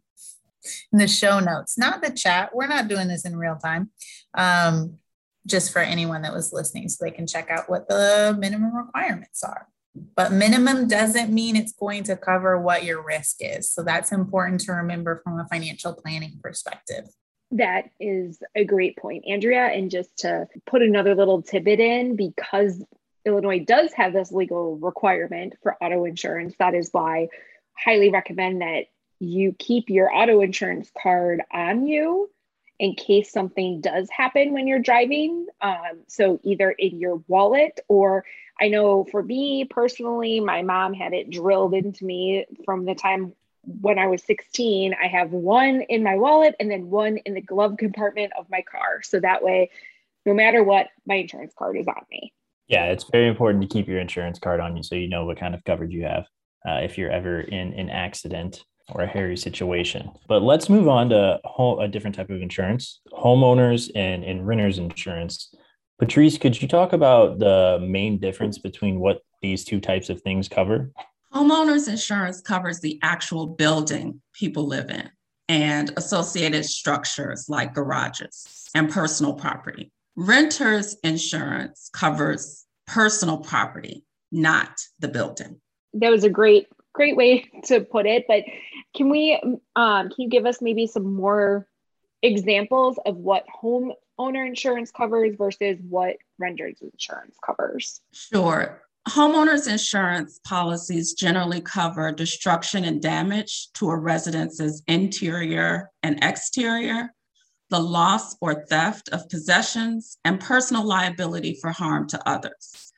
in 0.92 0.98
the 0.98 1.08
show 1.08 1.40
notes, 1.40 1.76
not 1.76 2.00
the 2.00 2.10
chat. 2.10 2.50
We're 2.54 2.68
not 2.68 2.86
doing 2.86 3.08
this 3.08 3.24
in 3.24 3.36
real 3.36 3.56
time. 3.56 3.90
Um, 4.34 4.98
just 5.46 5.72
for 5.72 5.80
anyone 5.80 6.22
that 6.22 6.32
was 6.32 6.52
listening 6.52 6.88
so 6.88 7.04
they 7.04 7.10
can 7.10 7.26
check 7.26 7.50
out 7.50 7.68
what 7.68 7.88
the 7.88 8.36
minimum 8.38 8.74
requirements 8.76 9.42
are. 9.42 9.68
But 10.14 10.32
minimum 10.32 10.88
doesn't 10.88 11.32
mean 11.32 11.56
it's 11.56 11.72
going 11.72 12.04
to 12.04 12.16
cover 12.16 12.60
what 12.60 12.84
your 12.84 13.02
risk 13.02 13.36
is. 13.40 13.70
So 13.70 13.82
that's 13.82 14.12
important 14.12 14.60
to 14.62 14.72
remember 14.72 15.20
from 15.22 15.38
a 15.38 15.46
financial 15.48 15.94
planning 15.94 16.38
perspective. 16.42 17.04
That 17.52 17.90
is 18.00 18.38
a 18.54 18.64
great 18.64 18.96
point, 18.96 19.24
Andrea. 19.28 19.66
And 19.66 19.90
just 19.90 20.16
to 20.18 20.46
put 20.66 20.82
another 20.82 21.14
little 21.14 21.42
tidbit 21.42 21.80
in, 21.80 22.16
because 22.16 22.82
Illinois 23.24 23.64
does 23.64 23.92
have 23.94 24.12
this 24.12 24.32
legal 24.32 24.76
requirement 24.76 25.54
for 25.62 25.76
auto 25.82 26.04
insurance, 26.04 26.54
that 26.58 26.74
is 26.74 26.90
why 26.92 27.18
I 27.20 27.28
highly 27.76 28.10
recommend 28.10 28.62
that 28.62 28.86
you 29.18 29.54
keep 29.58 29.88
your 29.88 30.12
auto 30.14 30.40
insurance 30.40 30.90
card 31.02 31.42
on 31.52 31.86
you 31.86 32.30
in 32.78 32.94
case 32.94 33.32
something 33.32 33.80
does 33.80 34.08
happen 34.10 34.52
when 34.52 34.66
you're 34.66 34.78
driving. 34.78 35.46
Um, 35.60 36.02
so 36.08 36.40
either 36.42 36.70
in 36.70 36.98
your 36.98 37.22
wallet 37.28 37.80
or 37.88 38.24
I 38.60 38.68
know 38.68 39.04
for 39.04 39.22
me 39.22 39.64
personally, 39.64 40.40
my 40.40 40.62
mom 40.62 40.94
had 40.94 41.12
it 41.12 41.30
drilled 41.30 41.74
into 41.74 42.04
me 42.04 42.46
from 42.64 42.84
the 42.84 42.94
time 42.94 43.34
when 43.64 43.98
I 43.98 44.06
was 44.06 44.22
16. 44.22 44.94
I 45.02 45.06
have 45.08 45.32
one 45.32 45.82
in 45.82 46.02
my 46.02 46.16
wallet 46.16 46.54
and 46.60 46.70
then 46.70 46.90
one 46.90 47.18
in 47.18 47.34
the 47.34 47.40
glove 47.40 47.76
compartment 47.78 48.32
of 48.38 48.48
my 48.50 48.62
car. 48.62 49.02
So 49.02 49.20
that 49.20 49.42
way, 49.42 49.70
no 50.24 50.34
matter 50.34 50.62
what, 50.62 50.88
my 51.06 51.16
insurance 51.16 51.52
card 51.58 51.76
is 51.76 51.86
on 51.86 52.02
me. 52.10 52.32
Yeah, 52.68 52.86
it's 52.86 53.04
very 53.04 53.28
important 53.28 53.62
to 53.62 53.68
keep 53.68 53.86
your 53.86 54.00
insurance 54.00 54.38
card 54.38 54.60
on 54.60 54.76
you 54.76 54.82
so 54.82 54.94
you 54.94 55.08
know 55.08 55.24
what 55.24 55.38
kind 55.38 55.54
of 55.54 55.64
coverage 55.64 55.92
you 55.92 56.04
have 56.04 56.26
uh, 56.68 56.80
if 56.82 56.98
you're 56.98 57.10
ever 57.10 57.40
in 57.40 57.72
an 57.74 57.90
accident 57.90 58.64
or 58.92 59.02
a 59.02 59.06
hairy 59.06 59.36
situation. 59.36 60.10
But 60.28 60.42
let's 60.42 60.68
move 60.68 60.88
on 60.88 61.08
to 61.10 61.40
a 61.80 61.88
different 61.88 62.16
type 62.16 62.30
of 62.30 62.40
insurance 62.42 63.00
homeowners 63.12 63.90
and, 63.94 64.24
and 64.24 64.46
renters 64.46 64.78
insurance. 64.78 65.54
Patrice, 65.98 66.38
could 66.38 66.60
you 66.60 66.68
talk 66.68 66.92
about 66.92 67.38
the 67.38 67.78
main 67.82 68.18
difference 68.18 68.58
between 68.58 69.00
what 69.00 69.22
these 69.42 69.64
two 69.64 69.80
types 69.80 70.10
of 70.10 70.20
things 70.22 70.48
cover? 70.48 70.90
Homeowners 71.34 71.88
insurance 71.88 72.40
covers 72.40 72.80
the 72.80 72.98
actual 73.02 73.46
building 73.46 74.20
people 74.32 74.66
live 74.66 74.90
in 74.90 75.10
and 75.48 75.92
associated 75.96 76.64
structures 76.64 77.46
like 77.48 77.74
garages 77.74 78.68
and 78.74 78.90
personal 78.90 79.34
property. 79.34 79.90
Renters 80.16 80.96
insurance 81.02 81.90
covers 81.92 82.64
personal 82.86 83.38
property, 83.38 84.04
not 84.32 84.80
the 84.98 85.08
building. 85.08 85.60
That 85.94 86.10
was 86.10 86.24
a 86.24 86.30
great, 86.30 86.68
great 86.96 87.16
way 87.16 87.48
to 87.64 87.82
put 87.82 88.06
it. 88.06 88.24
But 88.26 88.44
can 88.96 89.10
we, 89.10 89.38
um, 89.76 90.08
can 90.08 90.14
you 90.18 90.28
give 90.28 90.46
us 90.46 90.60
maybe 90.60 90.86
some 90.86 91.14
more 91.14 91.68
examples 92.22 92.98
of 93.04 93.16
what 93.16 93.44
home 93.48 93.92
owner 94.18 94.44
insurance 94.44 94.90
covers 94.90 95.36
versus 95.36 95.78
what 95.88 96.16
renters 96.38 96.78
insurance 96.80 97.36
covers? 97.44 98.00
Sure. 98.12 98.82
Homeowners 99.08 99.70
insurance 99.70 100.40
policies 100.44 101.12
generally 101.12 101.60
cover 101.60 102.10
destruction 102.10 102.84
and 102.84 103.00
damage 103.00 103.70
to 103.74 103.88
a 103.90 103.96
residence's 103.96 104.82
interior 104.88 105.90
and 106.02 106.18
exterior, 106.22 107.14
the 107.70 107.78
loss 107.78 108.36
or 108.40 108.66
theft 108.66 109.08
of 109.10 109.28
possessions, 109.28 110.18
and 110.24 110.40
personal 110.40 110.84
liability 110.84 111.56
for 111.60 111.70
harm 111.70 112.08
to 112.08 112.28
others. 112.28 112.92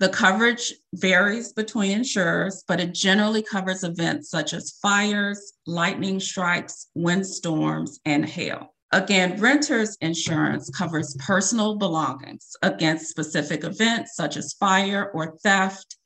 The 0.00 0.08
coverage 0.08 0.72
varies 0.94 1.52
between 1.52 1.90
insurers, 1.90 2.64
but 2.66 2.80
it 2.80 2.94
generally 2.94 3.42
covers 3.42 3.84
events 3.84 4.30
such 4.30 4.54
as 4.54 4.78
fires, 4.80 5.52
lightning 5.66 6.20
strikes, 6.20 6.86
windstorms, 6.94 8.00
and 8.06 8.24
hail. 8.24 8.74
Again, 8.92 9.38
renter's 9.38 9.98
insurance 10.00 10.70
covers 10.70 11.14
personal 11.18 11.76
belongings 11.76 12.56
against 12.62 13.10
specific 13.10 13.62
events 13.62 14.16
such 14.16 14.38
as 14.38 14.54
fire 14.54 15.10
or 15.12 15.36
theft. 15.42 15.96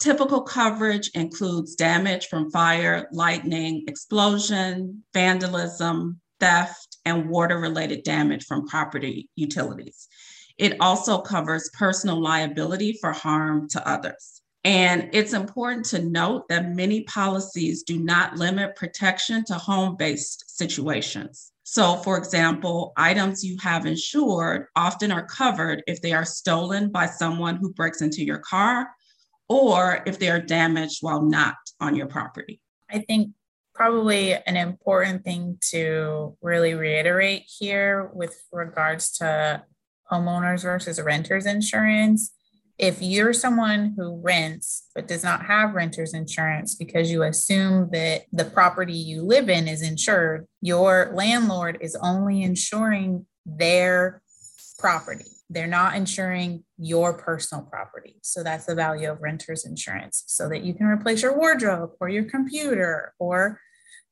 Typical 0.00 0.40
coverage 0.40 1.10
includes 1.14 1.74
damage 1.74 2.28
from 2.28 2.50
fire, 2.50 3.06
lightning, 3.12 3.84
explosion, 3.86 5.04
vandalism, 5.12 6.18
theft, 6.40 6.96
and 7.04 7.28
water 7.28 7.58
related 7.58 8.02
damage 8.02 8.46
from 8.46 8.66
property 8.66 9.28
utilities. 9.36 10.08
It 10.62 10.76
also 10.78 11.18
covers 11.18 11.68
personal 11.76 12.22
liability 12.22 12.96
for 13.00 13.10
harm 13.10 13.68
to 13.70 13.88
others. 13.88 14.42
And 14.62 15.10
it's 15.12 15.32
important 15.32 15.86
to 15.86 16.00
note 16.00 16.48
that 16.50 16.76
many 16.76 17.02
policies 17.02 17.82
do 17.82 17.98
not 17.98 18.36
limit 18.36 18.76
protection 18.76 19.44
to 19.46 19.54
home 19.54 19.96
based 19.96 20.56
situations. 20.56 21.50
So, 21.64 21.96
for 21.96 22.16
example, 22.16 22.92
items 22.96 23.42
you 23.42 23.56
have 23.60 23.86
insured 23.86 24.66
often 24.76 25.10
are 25.10 25.26
covered 25.26 25.82
if 25.88 26.00
they 26.00 26.12
are 26.12 26.24
stolen 26.24 26.92
by 26.92 27.06
someone 27.06 27.56
who 27.56 27.72
breaks 27.72 28.00
into 28.00 28.24
your 28.24 28.38
car 28.38 28.88
or 29.48 30.04
if 30.06 30.20
they 30.20 30.30
are 30.30 30.40
damaged 30.40 30.98
while 31.00 31.22
not 31.22 31.56
on 31.80 31.96
your 31.96 32.06
property. 32.06 32.60
I 32.88 33.00
think 33.00 33.32
probably 33.74 34.34
an 34.34 34.56
important 34.56 35.24
thing 35.24 35.58
to 35.70 36.36
really 36.40 36.74
reiterate 36.74 37.50
here 37.58 38.12
with 38.14 38.40
regards 38.52 39.18
to 39.18 39.64
homeowners 40.12 40.62
versus 40.62 41.00
renters 41.00 41.46
insurance 41.46 42.32
if 42.78 43.00
you're 43.00 43.32
someone 43.32 43.94
who 43.96 44.20
rents 44.20 44.88
but 44.94 45.06
does 45.06 45.22
not 45.22 45.46
have 45.46 45.74
renter's 45.74 46.14
insurance 46.14 46.74
because 46.74 47.10
you 47.10 47.22
assume 47.22 47.88
that 47.92 48.22
the 48.32 48.44
property 48.44 48.94
you 48.94 49.22
live 49.22 49.48
in 49.48 49.68
is 49.68 49.82
insured, 49.82 50.46
your 50.60 51.12
landlord 51.14 51.78
is 51.80 51.96
only 52.02 52.42
insuring 52.42 53.24
their 53.46 54.20
property. 54.78 55.26
They're 55.48 55.66
not 55.66 55.94
insuring 55.94 56.64
your 56.76 57.16
personal 57.16 57.64
property. 57.64 58.16
So 58.22 58.42
that's 58.42 58.66
the 58.66 58.74
value 58.74 59.12
of 59.12 59.20
renter's 59.20 59.64
insurance 59.64 60.24
so 60.26 60.48
that 60.48 60.64
you 60.64 60.74
can 60.74 60.86
replace 60.86 61.22
your 61.22 61.36
wardrobe 61.36 61.90
or 62.00 62.08
your 62.08 62.24
computer 62.24 63.12
or 63.18 63.60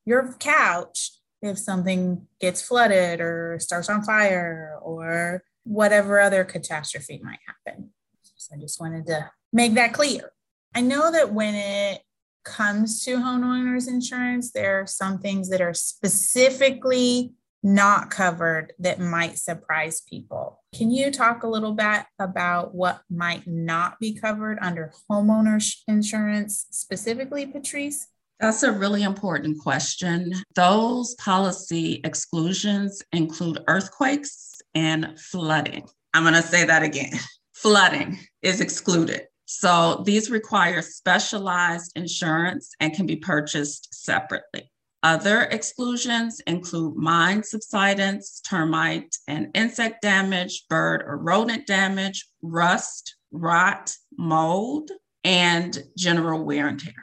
your 0.05 0.33
couch 0.39 1.11
if 1.41 1.57
something 1.57 2.27
gets 2.39 2.61
flooded 2.61 3.19
or 3.19 3.57
starts 3.59 3.89
on 3.89 4.03
fire 4.03 4.77
or 4.81 5.43
whatever 5.63 6.19
other 6.19 6.43
catastrophe 6.43 7.19
might 7.23 7.39
happen. 7.45 7.91
So 8.35 8.55
I 8.55 8.59
just 8.59 8.79
wanted 8.79 9.05
to 9.07 9.29
make 9.53 9.73
that 9.75 9.93
clear. 9.93 10.31
I 10.73 10.81
know 10.81 11.11
that 11.11 11.33
when 11.33 11.55
it 11.55 12.01
comes 12.43 13.03
to 13.05 13.17
homeowners 13.17 13.87
insurance, 13.87 14.51
there 14.51 14.81
are 14.81 14.87
some 14.87 15.19
things 15.19 15.49
that 15.49 15.61
are 15.61 15.73
specifically 15.73 17.33
not 17.63 18.09
covered 18.09 18.73
that 18.79 18.99
might 18.99 19.37
surprise 19.37 20.01
people. 20.09 20.63
Can 20.73 20.89
you 20.89 21.11
talk 21.11 21.43
a 21.43 21.47
little 21.47 21.73
bit 21.73 22.05
about 22.17 22.73
what 22.73 23.01
might 23.09 23.45
not 23.45 23.99
be 23.99 24.13
covered 24.15 24.57
under 24.61 24.91
homeowners 25.09 25.77
insurance 25.87 26.65
specifically, 26.71 27.45
Patrice? 27.45 28.07
That's 28.39 28.63
a 28.63 28.71
really 28.71 29.03
important 29.03 29.59
question. 29.59 30.33
Those 30.55 31.13
policy 31.15 32.01
exclusions 32.03 33.03
include 33.13 33.63
earthquakes 33.67 34.50
and 34.73 35.19
flooding. 35.19 35.87
I'm 36.13 36.23
going 36.23 36.35
to 36.35 36.41
say 36.41 36.65
that 36.65 36.83
again 36.83 37.13
flooding 37.53 38.19
is 38.41 38.61
excluded. 38.61 39.23
So 39.45 40.03
these 40.05 40.31
require 40.31 40.81
specialized 40.81 41.91
insurance 41.95 42.71
and 42.79 42.93
can 42.93 43.05
be 43.05 43.17
purchased 43.17 43.93
separately. 43.93 44.71
Other 45.03 45.43
exclusions 45.43 46.39
include 46.45 46.95
mine 46.95 47.43
subsidence, 47.43 48.39
termite 48.41 49.15
and 49.27 49.47
insect 49.55 50.03
damage, 50.03 50.65
bird 50.69 51.03
or 51.05 51.17
rodent 51.17 51.65
damage, 51.65 52.27
rust, 52.41 53.15
rot, 53.31 53.95
mold, 54.17 54.91
and 55.23 55.83
general 55.97 56.43
wear 56.43 56.67
and 56.67 56.79
tear. 56.79 56.93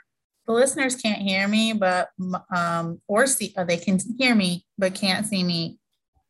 The 0.46 0.52
listeners 0.52 0.96
can't 0.96 1.20
hear 1.20 1.46
me, 1.48 1.72
but 1.72 2.10
um, 2.54 3.00
or 3.08 3.26
see, 3.26 3.52
or 3.56 3.64
they 3.64 3.76
can 3.76 3.98
hear 4.16 4.34
me 4.34 4.64
but 4.78 4.94
can't 4.94 5.26
see 5.26 5.42
me. 5.42 5.78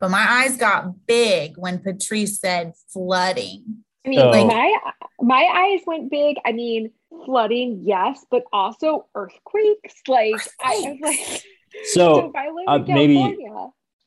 But 0.01 0.11
my 0.11 0.25
eyes 0.29 0.57
got 0.57 1.07
big 1.07 1.57
when 1.57 1.81
Patrice 1.81 2.39
said 2.41 2.73
flooding. 2.93 3.85
I 4.07 4.11
mean, 4.11 4.21
so, 4.21 4.31
like 4.31 4.47
my 4.47 4.79
my 5.21 5.43
eyes 5.43 5.81
went 5.87 6.11
big. 6.11 6.37
I 6.47 6.53
mean, 6.53 6.93
flooding, 7.27 7.83
yes, 7.85 8.25
but 8.31 8.45
also 8.53 9.07
earthquakes. 9.15 9.95
Like 10.07 10.35
earthquakes. 10.35 10.57
I 10.63 10.99
was 11.01 11.01
like, 11.03 11.43
so, 11.93 12.33
so 12.33 12.33
uh, 12.69 12.79
maybe 12.87 13.37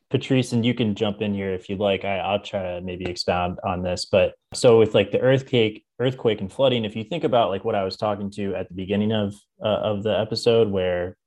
Patrice, 0.10 0.54
and 0.54 0.66
you 0.66 0.74
can 0.74 0.96
jump 0.96 1.22
in 1.22 1.34
here 1.34 1.54
if 1.54 1.70
you'd 1.70 1.80
like. 1.80 2.06
I, 2.06 2.18
I'll 2.20 2.42
try 2.42 2.62
to 2.62 2.82
maybe 2.82 3.06
expound 3.06 3.60
on 3.66 3.84
this. 3.84 4.06
But 4.06 4.34
so 4.54 4.80
with 4.80 4.96
like 4.96 5.12
the 5.12 5.20
earthquake, 5.20 5.86
earthquake 6.00 6.42
and 6.42 6.52
flooding, 6.52 6.86
if 6.86 6.96
you 6.96 7.04
think 7.04 7.24
about 7.24 7.50
like 7.50 7.66
what 7.66 7.76
I 7.76 7.84
was 7.84 7.98
talking 7.98 8.32
to 8.32 8.56
at 8.56 8.70
the 8.70 8.76
beginning 8.76 9.12
of 9.12 9.36
uh, 9.64 9.68
of 9.68 10.04
the 10.04 10.18
episode, 10.18 10.70
where 10.70 11.18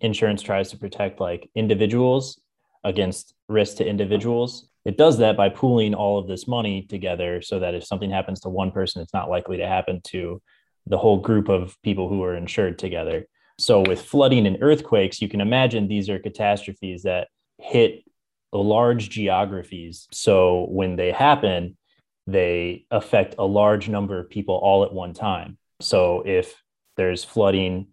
insurance 0.00 0.42
tries 0.42 0.70
to 0.70 0.76
protect 0.76 1.20
like 1.20 1.48
individuals 1.54 2.38
against 2.84 3.34
risk 3.48 3.76
to 3.76 3.86
individuals 3.86 4.68
it 4.84 4.96
does 4.96 5.18
that 5.18 5.36
by 5.36 5.48
pooling 5.48 5.94
all 5.94 6.18
of 6.18 6.26
this 6.26 6.48
money 6.48 6.82
together 6.82 7.40
so 7.40 7.60
that 7.60 7.74
if 7.74 7.84
something 7.84 8.10
happens 8.10 8.40
to 8.40 8.48
one 8.48 8.72
person, 8.72 9.00
it's 9.00 9.14
not 9.14 9.30
likely 9.30 9.58
to 9.58 9.66
happen 9.66 10.00
to 10.08 10.42
the 10.86 10.98
whole 10.98 11.18
group 11.18 11.48
of 11.48 11.80
people 11.82 12.08
who 12.08 12.24
are 12.24 12.36
insured 12.36 12.78
together. 12.78 13.26
So, 13.58 13.82
with 13.86 14.02
flooding 14.02 14.46
and 14.46 14.58
earthquakes, 14.60 15.22
you 15.22 15.28
can 15.28 15.40
imagine 15.40 15.86
these 15.86 16.08
are 16.08 16.18
catastrophes 16.18 17.04
that 17.04 17.28
hit 17.58 18.02
large 18.52 19.08
geographies. 19.10 20.08
So, 20.10 20.66
when 20.68 20.96
they 20.96 21.12
happen, 21.12 21.76
they 22.26 22.86
affect 22.90 23.36
a 23.38 23.44
large 23.44 23.88
number 23.88 24.18
of 24.18 24.30
people 24.30 24.56
all 24.56 24.84
at 24.84 24.92
one 24.92 25.12
time. 25.12 25.58
So, 25.80 26.22
if 26.26 26.60
there's 26.96 27.22
flooding 27.22 27.88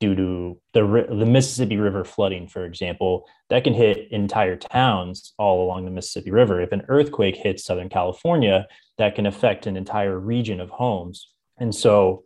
due 0.00 0.14
to 0.14 0.60
the 0.72 1.06
the 1.10 1.26
Mississippi 1.26 1.76
River 1.76 2.04
flooding, 2.04 2.46
for 2.46 2.64
example, 2.64 3.28
that 3.50 3.64
can 3.64 3.74
hit 3.74 4.10
entire 4.10 4.56
towns 4.56 5.34
all 5.38 5.64
along 5.64 5.84
the 5.84 5.90
Mississippi 5.90 6.30
River. 6.30 6.60
If 6.60 6.72
an 6.72 6.84
earthquake 6.88 7.36
hits 7.36 7.64
Southern 7.64 7.88
California, 7.88 8.66
that 8.98 9.14
can 9.14 9.26
affect 9.26 9.66
an 9.66 9.76
entire 9.76 10.18
region 10.18 10.60
of 10.60 10.70
homes, 10.70 11.30
and 11.58 11.74
so 11.74 12.24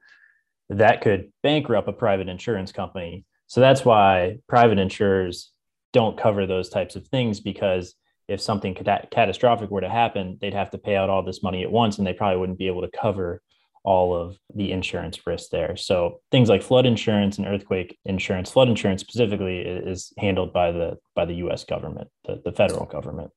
that 0.68 1.02
could 1.02 1.32
bankrupt 1.42 1.88
a 1.88 1.92
private 1.92 2.28
insurance 2.28 2.72
company. 2.72 3.24
So 3.46 3.60
that's 3.60 3.84
why 3.84 4.38
private 4.48 4.78
insurers 4.78 5.52
don't 5.92 6.18
cover 6.18 6.46
those 6.46 6.70
types 6.70 6.96
of 6.96 7.06
things 7.08 7.40
because 7.40 7.94
if 8.28 8.40
something 8.40 8.74
cat- 8.74 9.10
catastrophic 9.10 9.70
were 9.70 9.82
to 9.82 9.90
happen, 9.90 10.38
they'd 10.40 10.54
have 10.54 10.70
to 10.70 10.78
pay 10.78 10.96
out 10.96 11.10
all 11.10 11.22
this 11.22 11.42
money 11.42 11.62
at 11.62 11.70
once, 11.70 11.98
and 11.98 12.06
they 12.06 12.12
probably 12.12 12.38
wouldn't 12.38 12.58
be 12.58 12.66
able 12.66 12.82
to 12.82 12.90
cover 12.98 13.42
all 13.84 14.16
of 14.16 14.36
the 14.54 14.70
insurance 14.70 15.26
risk 15.26 15.50
there. 15.50 15.76
So 15.76 16.20
things 16.30 16.48
like 16.48 16.62
flood 16.62 16.86
insurance 16.86 17.38
and 17.38 17.46
earthquake 17.46 17.98
insurance, 18.04 18.50
flood 18.50 18.68
insurance 18.68 19.00
specifically 19.00 19.58
is 19.58 20.12
handled 20.18 20.52
by 20.52 20.72
the 20.72 20.98
by 21.14 21.24
the 21.24 21.34
US 21.34 21.64
government, 21.64 22.08
the, 22.24 22.40
the 22.44 22.52
federal 22.52 22.86
government. 22.86 23.30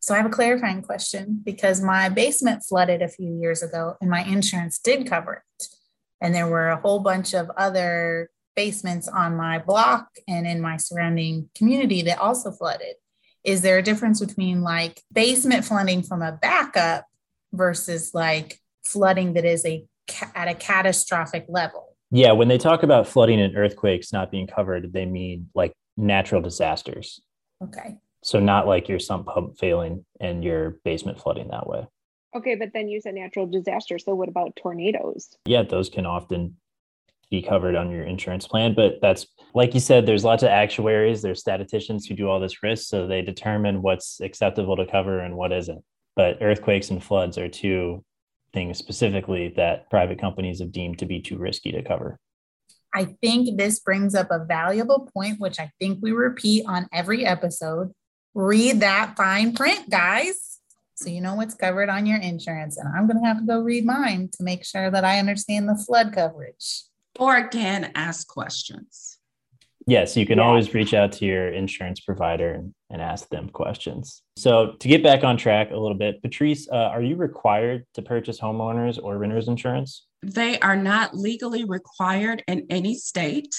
So 0.00 0.12
I 0.12 0.18
have 0.18 0.26
a 0.26 0.30
clarifying 0.30 0.82
question 0.82 1.40
because 1.44 1.80
my 1.80 2.08
basement 2.08 2.62
flooded 2.62 3.00
a 3.00 3.08
few 3.08 3.38
years 3.40 3.62
ago 3.62 3.96
and 4.00 4.10
my 4.10 4.22
insurance 4.24 4.78
did 4.78 5.06
cover 5.08 5.44
it. 5.58 5.66
And 6.20 6.34
there 6.34 6.46
were 6.46 6.68
a 6.68 6.80
whole 6.80 7.00
bunch 7.00 7.34
of 7.34 7.50
other 7.56 8.28
basements 8.54 9.08
on 9.08 9.36
my 9.36 9.58
block 9.58 10.08
and 10.28 10.46
in 10.46 10.60
my 10.60 10.76
surrounding 10.76 11.48
community 11.54 12.02
that 12.02 12.18
also 12.18 12.50
flooded. 12.50 12.96
Is 13.44 13.62
there 13.62 13.78
a 13.78 13.82
difference 13.82 14.20
between 14.20 14.62
like 14.62 15.00
basement 15.12 15.64
flooding 15.64 16.02
from 16.02 16.22
a 16.22 16.32
backup 16.32 17.06
versus 17.52 18.12
like 18.14 18.60
flooding 18.86 19.34
that 19.34 19.44
is 19.44 19.64
a 19.64 19.84
at 20.34 20.48
a 20.48 20.54
catastrophic 20.54 21.46
level. 21.48 21.96
Yeah, 22.10 22.32
when 22.32 22.48
they 22.48 22.58
talk 22.58 22.82
about 22.82 23.08
flooding 23.08 23.40
and 23.40 23.56
earthquakes 23.56 24.12
not 24.12 24.30
being 24.30 24.46
covered, 24.46 24.92
they 24.92 25.06
mean 25.06 25.48
like 25.54 25.72
natural 25.96 26.42
disasters. 26.42 27.20
Okay. 27.62 27.96
So 28.22 28.40
not 28.40 28.66
like 28.66 28.88
your 28.88 28.98
sump 28.98 29.26
pump 29.26 29.58
failing 29.58 30.04
and 30.20 30.44
your 30.44 30.78
basement 30.84 31.20
flooding 31.20 31.48
that 31.48 31.66
way. 31.66 31.86
Okay, 32.34 32.54
but 32.56 32.72
then 32.72 32.88
you 32.88 33.00
said 33.00 33.14
natural 33.14 33.46
disaster. 33.46 33.98
So 33.98 34.14
what 34.14 34.28
about 34.28 34.56
tornadoes? 34.56 35.36
Yeah, 35.46 35.62
those 35.62 35.88
can 35.88 36.04
often 36.04 36.56
be 37.30 37.42
covered 37.42 37.74
on 37.74 37.90
your 37.90 38.04
insurance 38.04 38.46
plan. 38.46 38.74
But 38.74 39.00
that's 39.00 39.26
like 39.54 39.74
you 39.74 39.80
said, 39.80 40.06
there's 40.06 40.24
lots 40.24 40.42
of 40.42 40.50
actuaries, 40.50 41.22
there's 41.22 41.40
statisticians 41.40 42.06
who 42.06 42.14
do 42.14 42.28
all 42.28 42.40
this 42.40 42.62
risk. 42.62 42.88
So 42.88 43.06
they 43.06 43.22
determine 43.22 43.82
what's 43.82 44.20
acceptable 44.20 44.76
to 44.76 44.86
cover 44.86 45.20
and 45.20 45.36
what 45.36 45.52
isn't. 45.52 45.82
But 46.16 46.38
earthquakes 46.40 46.90
and 46.90 47.02
floods 47.02 47.38
are 47.38 47.48
two 47.48 48.04
things 48.54 48.78
specifically 48.78 49.52
that 49.56 49.90
private 49.90 50.18
companies 50.18 50.60
have 50.60 50.72
deemed 50.72 50.98
to 51.00 51.06
be 51.06 51.20
too 51.20 51.36
risky 51.36 51.72
to 51.72 51.82
cover. 51.82 52.18
I 52.94 53.16
think 53.20 53.58
this 53.58 53.80
brings 53.80 54.14
up 54.14 54.28
a 54.30 54.44
valuable 54.44 55.10
point, 55.12 55.40
which 55.40 55.58
I 55.58 55.70
think 55.80 55.98
we 56.00 56.12
repeat 56.12 56.64
on 56.66 56.88
every 56.92 57.26
episode. 57.26 57.92
Read 58.34 58.80
that 58.80 59.16
fine 59.16 59.52
print, 59.52 59.90
guys. 59.90 60.60
So 60.94 61.10
you 61.10 61.20
know 61.20 61.34
what's 61.34 61.54
covered 61.54 61.88
on 61.88 62.06
your 62.06 62.20
insurance. 62.20 62.78
And 62.78 62.88
I'm 62.88 63.08
going 63.08 63.20
to 63.20 63.26
have 63.26 63.40
to 63.40 63.46
go 63.46 63.60
read 63.60 63.84
mine 63.84 64.30
to 64.34 64.44
make 64.44 64.64
sure 64.64 64.90
that 64.90 65.04
I 65.04 65.18
understand 65.18 65.68
the 65.68 65.76
flood 65.76 66.12
coverage. 66.12 66.84
Or 67.18 67.36
again, 67.36 67.90
ask 67.96 68.28
questions. 68.28 69.13
Yes, 69.86 70.16
you 70.16 70.24
can 70.26 70.38
yeah. 70.38 70.44
always 70.44 70.72
reach 70.72 70.94
out 70.94 71.12
to 71.12 71.26
your 71.26 71.48
insurance 71.48 72.00
provider 72.00 72.52
and, 72.52 72.74
and 72.90 73.02
ask 73.02 73.28
them 73.28 73.50
questions. 73.50 74.22
So, 74.36 74.72
to 74.78 74.88
get 74.88 75.02
back 75.02 75.24
on 75.24 75.36
track 75.36 75.70
a 75.70 75.76
little 75.76 75.96
bit, 75.96 76.22
Patrice, 76.22 76.68
uh, 76.70 76.74
are 76.74 77.02
you 77.02 77.16
required 77.16 77.84
to 77.94 78.02
purchase 78.02 78.40
homeowners 78.40 78.98
or 79.02 79.18
renters 79.18 79.48
insurance? 79.48 80.06
They 80.22 80.58
are 80.60 80.76
not 80.76 81.14
legally 81.14 81.64
required 81.64 82.42
in 82.48 82.66
any 82.70 82.94
state, 82.94 83.54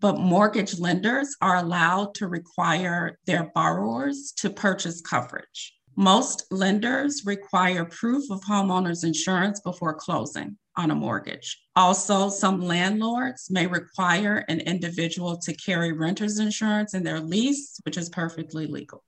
but 0.00 0.18
mortgage 0.18 0.78
lenders 0.78 1.34
are 1.40 1.56
allowed 1.56 2.14
to 2.16 2.28
require 2.28 3.18
their 3.26 3.50
borrowers 3.54 4.32
to 4.38 4.50
purchase 4.50 5.00
coverage. 5.00 5.74
Most 6.00 6.46
lenders 6.50 7.26
require 7.26 7.84
proof 7.84 8.30
of 8.30 8.40
homeowners 8.40 9.04
insurance 9.04 9.60
before 9.60 9.92
closing 9.92 10.56
on 10.74 10.90
a 10.90 10.94
mortgage. 10.94 11.62
Also, 11.76 12.30
some 12.30 12.62
landlords 12.62 13.50
may 13.50 13.66
require 13.66 14.42
an 14.48 14.60
individual 14.60 15.36
to 15.42 15.52
carry 15.52 15.92
renter's 15.92 16.38
insurance 16.38 16.94
in 16.94 17.02
their 17.02 17.20
lease, 17.20 17.78
which 17.84 17.98
is 17.98 18.08
perfectly 18.08 18.66
legal. 18.66 19.04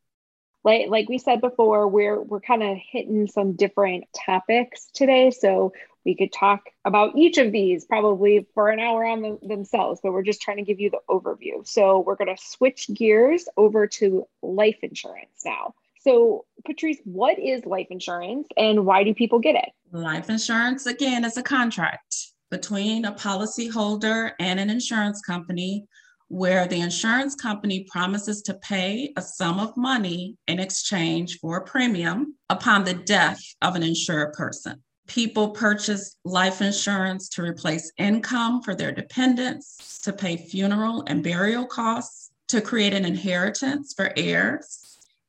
Like, 0.64 0.88
like 0.88 1.08
we 1.08 1.16
said 1.16 1.40
before, 1.40 1.88
we're 1.88 2.20
we're 2.20 2.42
kind 2.42 2.62
of 2.62 2.76
hitting 2.76 3.26
some 3.26 3.54
different 3.54 4.04
topics 4.26 4.90
today. 4.92 5.30
So 5.30 5.72
we 6.04 6.14
could 6.14 6.30
talk 6.30 6.60
about 6.84 7.16
each 7.16 7.38
of 7.38 7.52
these 7.52 7.86
probably 7.86 8.46
for 8.52 8.68
an 8.68 8.80
hour 8.80 9.06
on 9.06 9.22
them, 9.22 9.38
themselves, 9.40 10.00
but 10.02 10.12
we're 10.12 10.20
just 10.20 10.42
trying 10.42 10.58
to 10.58 10.62
give 10.62 10.78
you 10.78 10.90
the 10.90 11.00
overview. 11.08 11.66
So 11.66 12.00
we're 12.00 12.16
going 12.16 12.36
to 12.36 12.42
switch 12.42 12.90
gears 12.92 13.48
over 13.56 13.86
to 13.86 14.28
life 14.42 14.80
insurance 14.82 15.40
now. 15.42 15.72
So, 16.04 16.44
Patrice, 16.66 16.98
what 17.04 17.38
is 17.38 17.64
life 17.64 17.86
insurance 17.90 18.48
and 18.56 18.84
why 18.84 19.04
do 19.04 19.14
people 19.14 19.38
get 19.38 19.54
it? 19.54 19.68
Life 19.92 20.28
insurance, 20.30 20.86
again, 20.86 21.24
is 21.24 21.36
a 21.36 21.42
contract 21.42 22.32
between 22.50 23.04
a 23.04 23.12
policyholder 23.12 24.32
and 24.40 24.58
an 24.58 24.68
insurance 24.68 25.20
company 25.22 25.86
where 26.28 26.66
the 26.66 26.80
insurance 26.80 27.34
company 27.34 27.86
promises 27.90 28.42
to 28.42 28.54
pay 28.54 29.12
a 29.16 29.22
sum 29.22 29.60
of 29.60 29.76
money 29.76 30.36
in 30.48 30.58
exchange 30.58 31.38
for 31.40 31.58
a 31.58 31.64
premium 31.64 32.34
upon 32.48 32.84
the 32.84 32.94
death 32.94 33.40
of 33.60 33.76
an 33.76 33.82
insured 33.82 34.32
person. 34.32 34.82
People 35.06 35.50
purchase 35.50 36.16
life 36.24 36.62
insurance 36.62 37.28
to 37.28 37.42
replace 37.42 37.92
income 37.98 38.62
for 38.62 38.74
their 38.74 38.92
dependents, 38.92 40.00
to 40.00 40.12
pay 40.12 40.36
funeral 40.36 41.04
and 41.06 41.22
burial 41.22 41.66
costs, 41.66 42.30
to 42.48 42.60
create 42.60 42.94
an 42.94 43.04
inheritance 43.04 43.92
for 43.94 44.12
heirs, 44.16 44.81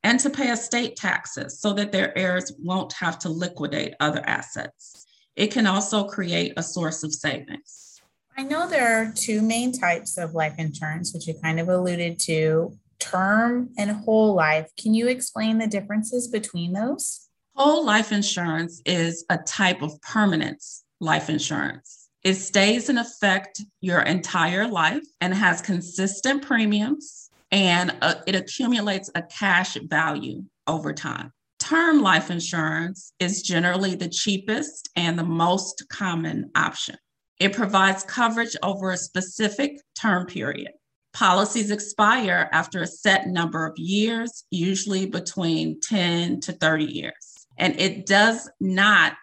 and 0.04 0.20
to 0.20 0.30
pay 0.30 0.50
estate 0.50 0.96
taxes 0.96 1.60
so 1.60 1.74
that 1.74 1.92
their 1.92 2.18
heirs 2.18 2.52
won't 2.60 2.94
have 2.94 3.18
to 3.20 3.30
liquidate 3.30 3.96
other 4.00 4.22
assets. 4.26 5.06
It 5.36 5.52
can 5.52 5.66
also 5.66 6.04
create 6.04 6.54
a 6.58 6.63
source 6.63 7.04
of 7.04 7.13
savings. 7.13 8.02
I 8.38 8.44
know 8.44 8.68
there 8.68 9.02
are 9.02 9.13
two 9.16 9.42
main 9.42 9.72
types 9.72 10.18
of 10.18 10.34
life 10.34 10.56
insurance, 10.58 11.13
which 11.13 11.28
you 11.28 11.36
kind 11.36 11.60
of 11.60 11.70
alluded 11.70 12.20
to 12.20 12.78
term 13.00 13.70
and 13.78 13.92
whole 13.92 14.34
life. 14.34 14.70
Can 14.78 14.94
you 14.94 15.08
explain 15.08 15.58
the 15.58 15.68
differences 15.68 16.28
between 16.28 16.74
those? 16.74 17.30
Whole 17.56 17.86
life 17.86 18.12
insurance 18.12 18.82
is 18.86 19.26
a 19.30 19.38
type 19.38 19.82
of 19.82 20.02
permanent 20.02 20.63
life 21.00 21.30
insurance. 21.30 22.10
It 22.24 22.36
stays 22.36 22.89
in 22.89 22.98
effect 22.98 23.62
your 23.82 24.02
entire 24.02 24.68
life 24.68 25.04
and 25.22 25.34
has 25.34 25.62
consistent 25.62 26.44
premiums 26.44 27.30
and 27.54 27.96
uh, 28.02 28.16
it 28.26 28.36
accumulates 28.36 29.12
a 29.13 29.22
cash 29.22 29.78
value 29.84 30.44
over 30.66 30.92
time. 30.92 31.32
Term 31.60 32.02
life 32.02 32.32
insurance 32.32 33.13
is 33.20 33.44
generally 33.44 33.94
the 33.96 34.10
cheapest 34.10 34.89
and 34.96 35.18
the 35.18 35.24
most 35.24 35.86
common 35.88 36.50
option. 36.56 36.98
It 37.39 37.54
provides 37.54 38.04
coverage 38.04 38.56
over 38.63 38.89
a 38.89 38.98
specific 38.98 39.80
term 39.96 40.26
period. 40.26 40.72
Policies 41.13 41.70
expire 41.70 42.50
after 42.52 42.82
a 42.82 42.88
set 42.88 43.28
number 43.28 43.68
of 43.68 43.78
years, 43.78 44.46
usually 44.50 45.06
between 45.06 45.80
10 45.80 46.39
to 46.42 46.54
30 46.54 46.86
years. 46.86 47.46
And 47.60 47.80
it 47.80 48.08
does 48.08 48.50
not 48.60 49.13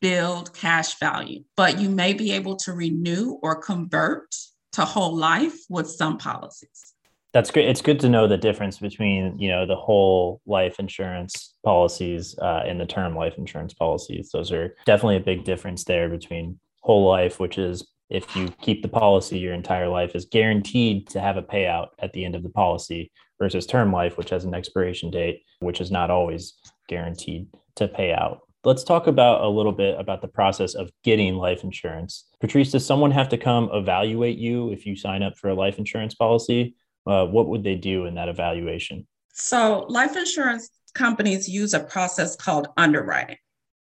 build 0.00 0.54
cash 0.54 1.00
value, 1.00 1.42
but 1.56 1.80
you 1.80 1.90
may 1.90 2.12
be 2.12 2.30
able 2.32 2.54
to 2.58 2.72
renew 2.72 3.36
or 3.42 3.56
convert 3.56 4.32
to 4.74 4.84
whole 4.84 5.16
life 5.16 5.58
with 5.68 5.90
some 5.90 6.18
policies. 6.18 6.93
That's 7.34 7.50
great. 7.50 7.68
It's 7.68 7.82
good 7.82 7.98
to 8.00 8.08
know 8.08 8.28
the 8.28 8.36
difference 8.36 8.78
between 8.78 9.36
you 9.40 9.48
know 9.48 9.66
the 9.66 9.74
whole 9.74 10.40
life 10.46 10.78
insurance 10.78 11.56
policies 11.64 12.36
uh, 12.40 12.62
and 12.64 12.80
the 12.80 12.86
term 12.86 13.16
life 13.16 13.34
insurance 13.36 13.74
policies. 13.74 14.30
Those 14.32 14.52
are 14.52 14.76
definitely 14.86 15.16
a 15.16 15.20
big 15.20 15.44
difference 15.44 15.82
there 15.82 16.08
between 16.08 16.60
whole 16.82 17.04
life, 17.08 17.40
which 17.40 17.58
is 17.58 17.86
if 18.08 18.36
you 18.36 18.50
keep 18.62 18.82
the 18.82 18.88
policy 18.88 19.38
your 19.38 19.52
entire 19.52 19.88
life 19.88 20.14
is 20.14 20.26
guaranteed 20.26 21.08
to 21.08 21.20
have 21.20 21.36
a 21.36 21.42
payout 21.42 21.88
at 21.98 22.12
the 22.12 22.24
end 22.24 22.36
of 22.36 22.44
the 22.44 22.50
policy 22.50 23.10
versus 23.40 23.66
term 23.66 23.92
life, 23.92 24.16
which 24.16 24.30
has 24.30 24.44
an 24.44 24.54
expiration 24.54 25.10
date, 25.10 25.42
which 25.58 25.80
is 25.80 25.90
not 25.90 26.10
always 26.10 26.54
guaranteed 26.88 27.48
to 27.74 27.88
pay 27.88 28.12
out. 28.12 28.42
Let's 28.62 28.84
talk 28.84 29.08
about 29.08 29.42
a 29.42 29.48
little 29.48 29.72
bit 29.72 29.98
about 29.98 30.22
the 30.22 30.28
process 30.28 30.74
of 30.74 30.90
getting 31.02 31.34
life 31.34 31.64
insurance. 31.64 32.28
Patrice, 32.40 32.70
does 32.70 32.86
someone 32.86 33.10
have 33.10 33.28
to 33.30 33.36
come 33.36 33.68
evaluate 33.72 34.38
you 34.38 34.70
if 34.70 34.86
you 34.86 34.94
sign 34.94 35.22
up 35.22 35.36
for 35.36 35.48
a 35.48 35.54
life 35.54 35.78
insurance 35.78 36.14
policy? 36.14 36.76
Uh, 37.06 37.26
what 37.26 37.48
would 37.48 37.62
they 37.62 37.74
do 37.74 38.06
in 38.06 38.14
that 38.14 38.28
evaluation? 38.28 39.06
So, 39.32 39.86
life 39.88 40.16
insurance 40.16 40.70
companies 40.94 41.48
use 41.48 41.74
a 41.74 41.80
process 41.80 42.36
called 42.36 42.68
underwriting 42.76 43.36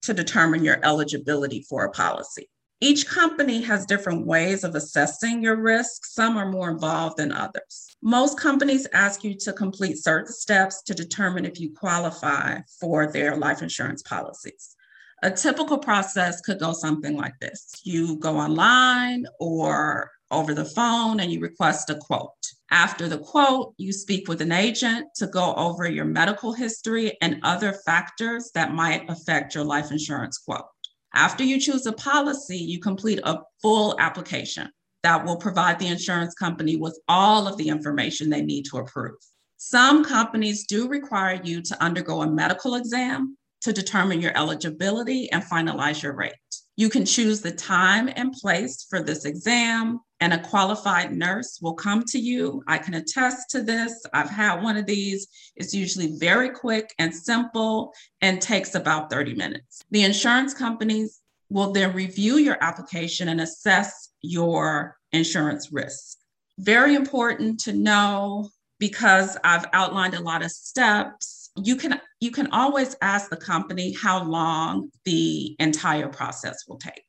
to 0.04 0.13
determine 0.13 0.63
your 0.63 0.80
eligibility 0.84 1.65
for 1.69 1.86
a 1.86 1.91
policy. 1.91 2.49
Each 2.82 3.08
company 3.08 3.62
has 3.62 3.86
different 3.86 4.26
ways 4.26 4.65
of 4.65 4.76
assessing 4.76 5.41
your 5.41 5.56
risk. 5.56 6.06
Some 6.06 6.36
are 6.36 6.52
more 6.52 6.69
involved 6.69 7.15
than 7.15 7.32
others. 7.32 7.88
Most 8.02 8.38
companies 8.38 8.88
ask 8.91 9.23
you 9.23 9.36
to 9.36 9.54
complete 9.54 10.04
certain 10.04 10.34
steps 10.34 10.82
to 10.84 10.93
determine 10.93 11.45
if 11.45 11.62
you 11.62 11.71
qualify 11.73 12.60
for 12.82 13.08
their 13.08 13.38
life 13.38 13.62
insurance 13.62 14.02
policies. 14.02 14.76
A 15.21 15.32
typical 15.32 15.78
process 15.78 16.41
could 16.41 16.60
go 16.60 16.73
something 16.73 17.15
like 17.15 17.39
this 17.39 17.71
you 17.86 18.17
go 18.17 18.38
online 18.38 19.26
or 19.39 20.12
over 20.34 20.54
the 20.54 20.65
phone 20.65 21.19
and 21.19 21.32
you 21.32 21.39
request 21.39 21.89
a 21.89 21.96
quote. 21.96 22.32
After 22.72 23.08
the 23.08 23.19
quote, 23.19 23.74
you 23.78 23.93
speak 23.93 24.28
with 24.28 24.41
an 24.41 24.52
agent 24.52 25.08
to 25.17 25.28
go 25.28 25.54
over 25.56 25.88
your 25.88 26.06
medical 26.06 26.54
history 26.54 27.15
and 27.22 27.39
other 27.43 27.74
factors 27.86 28.52
that 28.56 28.74
might 28.74 29.10
affect 29.10 29.54
your 29.54 29.63
life 29.63 29.91
insurance 29.91 30.39
quote. 30.39 30.65
After 31.13 31.43
you 31.43 31.60
choose 31.60 31.86
a 31.86 31.93
policy, 31.93 32.58
you 32.58 32.80
complete 32.80 33.19
a 33.24 33.41
full 33.62 33.96
application 34.00 34.69
that 35.04 35.24
will 35.24 35.38
provide 35.38 35.78
the 35.78 35.88
insurance 35.88 36.34
company 36.34 36.76
with 36.76 37.00
all 37.08 37.48
of 37.48 37.58
the 37.58 37.69
information 37.69 38.30
they 38.30 38.41
need 38.41 38.63
to 38.72 38.78
approve. 38.78 39.15
Some 39.58 40.04
companies 40.04 40.65
do 40.65 40.88
require 40.88 41.39
you 41.43 41.62
to 41.62 41.84
undergo 41.84 42.22
a 42.22 42.30
medical 42.30 42.76
exam 42.76 43.38
to 43.62 43.72
determine 43.72 44.22
your 44.22 44.36
eligibility 44.36 45.32
and 45.32 45.43
finalize 45.43 46.02
your 46.02 46.15
rate. 46.15 46.34
You 46.76 46.89
can 46.89 47.06
choose 47.06 47.41
the 47.41 47.52
time 47.52 48.10
and 48.15 48.34
place 48.34 48.88
for 48.89 49.02
this 49.02 49.26
exam, 49.26 50.00
and 50.23 50.33
a 50.33 50.39
qualified 50.39 51.12
nurse 51.12 51.59
will 51.62 51.73
come 51.73 52.01
to 52.01 52.17
you. 52.17 52.63
I 52.65 52.77
can 52.77 52.93
attest 52.93 53.49
to 53.49 53.62
this. 53.62 54.05
I've 54.13 54.29
had 54.29 54.63
one 54.63 54.77
of 54.77 54.86
these. 54.86 55.27
It's 55.57 55.73
usually 55.73 56.15
very 56.17 56.49
quick 56.49 56.93
and 56.97 57.13
simple 57.13 57.93
and 58.21 58.41
takes 58.41 58.73
about 58.73 59.09
30 59.09 59.36
minutes. 59.36 59.81
The 59.91 60.05
insurance 60.05 60.53
companies 60.53 61.19
will 61.49 61.73
then 61.73 61.93
review 61.93 62.38
your 62.38 62.55
application 62.62 63.27
and 63.27 63.41
assess 63.41 64.13
your 64.21 64.95
insurance 65.12 65.73
risk. 65.73 66.19
Very 66.57 66.95
important 66.95 67.59
to 67.65 67.73
know 67.73 68.49
because 68.79 69.38
I've 69.43 69.65
outlined 69.73 70.13
a 70.13 70.21
lot 70.21 70.41
of 70.41 70.51
steps. 70.51 71.51
You 71.57 71.75
can 71.75 71.99
you 72.21 72.31
can 72.31 72.47
always 72.51 72.95
ask 73.01 73.29
the 73.29 73.36
company 73.36 73.91
how 73.91 74.23
long 74.23 74.89
the 75.03 75.57
entire 75.59 76.07
process 76.07 76.63
will 76.65 76.77
take. 76.77 77.03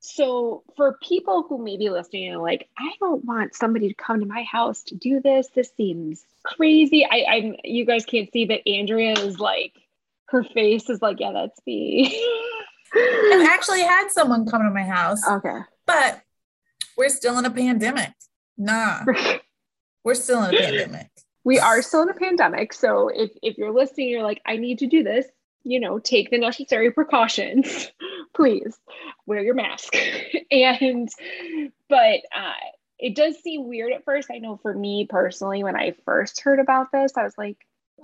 So 0.00 0.64
for 0.76 0.98
people 1.02 1.44
who 1.46 1.62
may 1.62 1.76
be 1.76 1.90
listening 1.90 2.32
and 2.32 2.42
like, 2.42 2.68
I 2.78 2.92
don't 3.00 3.24
want 3.24 3.54
somebody 3.54 3.88
to 3.88 3.94
come 3.94 4.20
to 4.20 4.26
my 4.26 4.42
house 4.44 4.82
to 4.84 4.94
do 4.94 5.20
this. 5.20 5.48
This 5.54 5.70
seems 5.76 6.24
crazy. 6.42 7.04
I, 7.04 7.24
I'm 7.28 7.56
you 7.64 7.84
guys 7.84 8.06
can't 8.06 8.32
see, 8.32 8.46
but 8.46 8.62
Andrea 8.66 9.12
is 9.12 9.38
like 9.38 9.74
her 10.30 10.42
face 10.42 10.88
is 10.88 11.02
like, 11.02 11.20
yeah, 11.20 11.32
that's 11.32 11.60
me. 11.66 12.06
I've 12.94 13.46
actually 13.46 13.82
had 13.82 14.08
someone 14.08 14.46
come 14.46 14.62
to 14.62 14.70
my 14.70 14.82
house. 14.82 15.20
Okay. 15.28 15.58
But 15.86 16.22
we're 16.96 17.08
still 17.10 17.38
in 17.38 17.44
a 17.44 17.50
pandemic. 17.50 18.12
Nah. 18.56 19.04
we're 20.04 20.14
still 20.14 20.42
in 20.44 20.54
a 20.54 20.58
pandemic. 20.58 21.08
We 21.44 21.58
are 21.58 21.82
still 21.82 22.02
in 22.02 22.08
a 22.08 22.14
pandemic. 22.14 22.72
So 22.72 23.08
if, 23.08 23.30
if 23.42 23.58
you're 23.58 23.72
listening, 23.72 24.08
you're 24.08 24.22
like, 24.22 24.40
I 24.46 24.56
need 24.56 24.78
to 24.80 24.86
do 24.86 25.02
this, 25.02 25.26
you 25.62 25.80
know, 25.80 25.98
take 25.98 26.30
the 26.30 26.38
necessary 26.38 26.90
precautions. 26.90 27.90
Please 28.34 28.78
wear 29.26 29.42
your 29.42 29.54
mask. 29.54 29.94
and, 30.50 31.08
but 31.88 32.20
uh, 32.34 32.52
it 32.98 33.14
does 33.14 33.38
seem 33.42 33.68
weird 33.68 33.92
at 33.92 34.04
first. 34.04 34.30
I 34.32 34.38
know 34.38 34.56
for 34.56 34.72
me 34.72 35.06
personally, 35.08 35.64
when 35.64 35.76
I 35.76 35.94
first 36.04 36.42
heard 36.42 36.60
about 36.60 36.92
this, 36.92 37.12
I 37.16 37.24
was 37.24 37.36
like, 37.36 37.58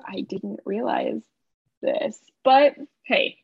I 0.05 0.23
didn't 0.23 0.61
realize 0.65 1.23
this. 1.83 2.19
But 2.45 2.75
hey, 3.05 3.39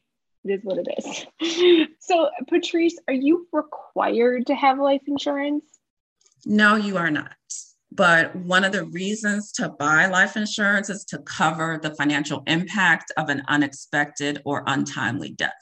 it 0.45 0.53
is 0.53 0.65
what 0.65 0.79
it 0.79 0.89
is. 0.99 1.87
so, 2.01 2.31
Patrice, 2.49 2.99
are 3.07 3.15
you 3.15 3.47
required 3.53 4.47
to 4.49 4.55
have 4.55 4.79
life 4.79 5.03
insurance? 5.07 5.65
No, 6.45 6.75
you 6.75 6.97
are 6.97 7.11
not. 7.11 7.33
But 7.95 8.35
one 8.35 8.65
of 8.65 8.73
the 8.73 8.87
reasons 8.87 9.53
to 9.53 9.69
buy 9.69 10.07
life 10.07 10.37
insurance 10.37 10.89
is 10.89 11.05
to 11.07 11.19
cover 11.19 11.79
the 11.83 11.95
financial 11.95 12.43
impact 12.47 13.13
of 13.19 13.29
an 13.29 13.43
unexpected 13.49 14.41
or 14.47 14.65
untimely 14.67 15.31
death. 15.31 15.53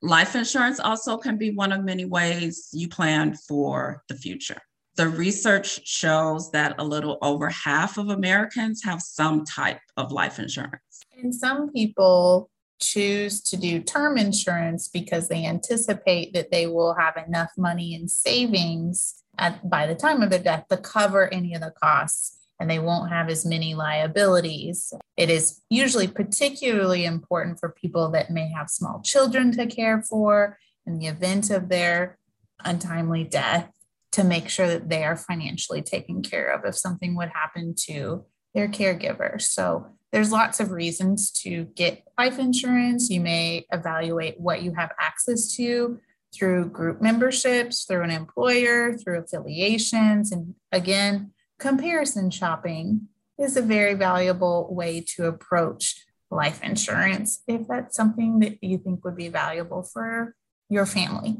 Life 0.00 0.36
insurance 0.36 0.78
also 0.78 1.16
can 1.16 1.38
be 1.38 1.50
one 1.50 1.72
of 1.72 1.82
many 1.82 2.04
ways 2.04 2.68
you 2.72 2.88
plan 2.88 3.34
for 3.48 4.04
the 4.08 4.14
future. 4.14 4.60
The 4.94 5.08
research 5.08 5.84
shows 5.84 6.52
that 6.52 6.76
a 6.78 6.84
little 6.84 7.18
over 7.20 7.48
half 7.48 7.98
of 7.98 8.10
Americans 8.10 8.84
have 8.84 9.02
some 9.02 9.44
type 9.44 9.80
of 9.96 10.12
life 10.12 10.38
insurance. 10.38 11.00
And 11.20 11.34
some 11.34 11.72
people 11.72 12.48
choose 12.82 13.40
to 13.40 13.56
do 13.56 13.80
term 13.80 14.18
insurance 14.18 14.88
because 14.88 15.28
they 15.28 15.46
anticipate 15.46 16.34
that 16.34 16.50
they 16.50 16.66
will 16.66 16.94
have 16.94 17.16
enough 17.16 17.50
money 17.56 17.94
in 17.94 18.08
savings 18.08 19.22
at, 19.38 19.68
by 19.68 19.86
the 19.86 19.94
time 19.94 20.22
of 20.22 20.30
their 20.30 20.42
death 20.42 20.66
to 20.68 20.76
cover 20.76 21.32
any 21.32 21.54
of 21.54 21.60
the 21.60 21.72
costs 21.82 22.38
and 22.60 22.70
they 22.70 22.78
won't 22.78 23.10
have 23.10 23.28
as 23.28 23.44
many 23.44 23.74
liabilities. 23.74 24.92
It 25.16 25.30
is 25.30 25.60
usually 25.68 26.06
particularly 26.06 27.04
important 27.04 27.58
for 27.58 27.70
people 27.70 28.10
that 28.10 28.30
may 28.30 28.48
have 28.50 28.70
small 28.70 29.00
children 29.02 29.50
to 29.52 29.66
care 29.66 30.02
for 30.02 30.58
in 30.86 30.98
the 30.98 31.06
event 31.06 31.50
of 31.50 31.68
their 31.68 32.18
untimely 32.64 33.24
death 33.24 33.70
to 34.12 34.22
make 34.22 34.48
sure 34.48 34.68
that 34.68 34.88
they 34.88 35.04
are 35.04 35.16
financially 35.16 35.82
taken 35.82 36.22
care 36.22 36.46
of 36.46 36.64
if 36.64 36.76
something 36.76 37.16
would 37.16 37.30
happen 37.30 37.74
to 37.86 38.24
their 38.54 38.68
caregiver. 38.68 39.40
So 39.40 39.86
there's 40.12 40.30
lots 40.30 40.60
of 40.60 40.70
reasons 40.70 41.30
to 41.30 41.64
get 41.74 42.04
life 42.18 42.38
insurance. 42.38 43.10
You 43.10 43.20
may 43.20 43.66
evaluate 43.72 44.38
what 44.38 44.62
you 44.62 44.74
have 44.74 44.92
access 45.00 45.56
to 45.56 45.98
through 46.34 46.70
group 46.70 47.00
memberships, 47.00 47.84
through 47.84 48.02
an 48.02 48.10
employer, 48.10 48.96
through 48.96 49.20
affiliations. 49.20 50.30
And 50.30 50.54
again, 50.70 51.32
comparison 51.58 52.30
shopping 52.30 53.08
is 53.38 53.56
a 53.56 53.62
very 53.62 53.94
valuable 53.94 54.68
way 54.70 55.00
to 55.16 55.26
approach 55.26 56.04
life 56.30 56.62
insurance 56.62 57.42
if 57.46 57.66
that's 57.68 57.96
something 57.96 58.38
that 58.38 58.58
you 58.62 58.78
think 58.78 59.04
would 59.04 59.16
be 59.16 59.28
valuable 59.28 59.82
for 59.82 60.34
your 60.68 60.86
family. 60.86 61.36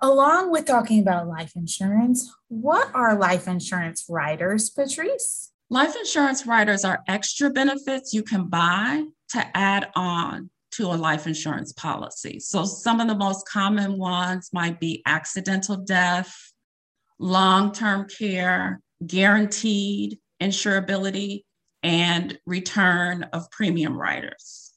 Along 0.00 0.50
with 0.50 0.66
talking 0.66 1.00
about 1.00 1.28
life 1.28 1.52
insurance, 1.54 2.32
what 2.48 2.92
are 2.92 3.16
life 3.16 3.46
insurance 3.46 4.04
riders, 4.08 4.68
Patrice? 4.68 5.51
Life 5.72 5.96
insurance 5.96 6.46
riders 6.46 6.84
are 6.84 7.02
extra 7.08 7.48
benefits 7.48 8.12
you 8.12 8.22
can 8.22 8.46
buy 8.46 9.04
to 9.30 9.56
add 9.56 9.88
on 9.94 10.50
to 10.72 10.88
a 10.88 10.92
life 10.92 11.26
insurance 11.26 11.72
policy. 11.72 12.40
So, 12.40 12.66
some 12.66 13.00
of 13.00 13.08
the 13.08 13.14
most 13.14 13.48
common 13.48 13.96
ones 13.96 14.50
might 14.52 14.80
be 14.80 15.02
accidental 15.06 15.78
death, 15.78 16.36
long 17.18 17.72
term 17.72 18.06
care, 18.06 18.82
guaranteed 19.06 20.18
insurability, 20.42 21.44
and 21.82 22.38
return 22.44 23.22
of 23.32 23.50
premium 23.50 23.96
riders. 23.96 24.74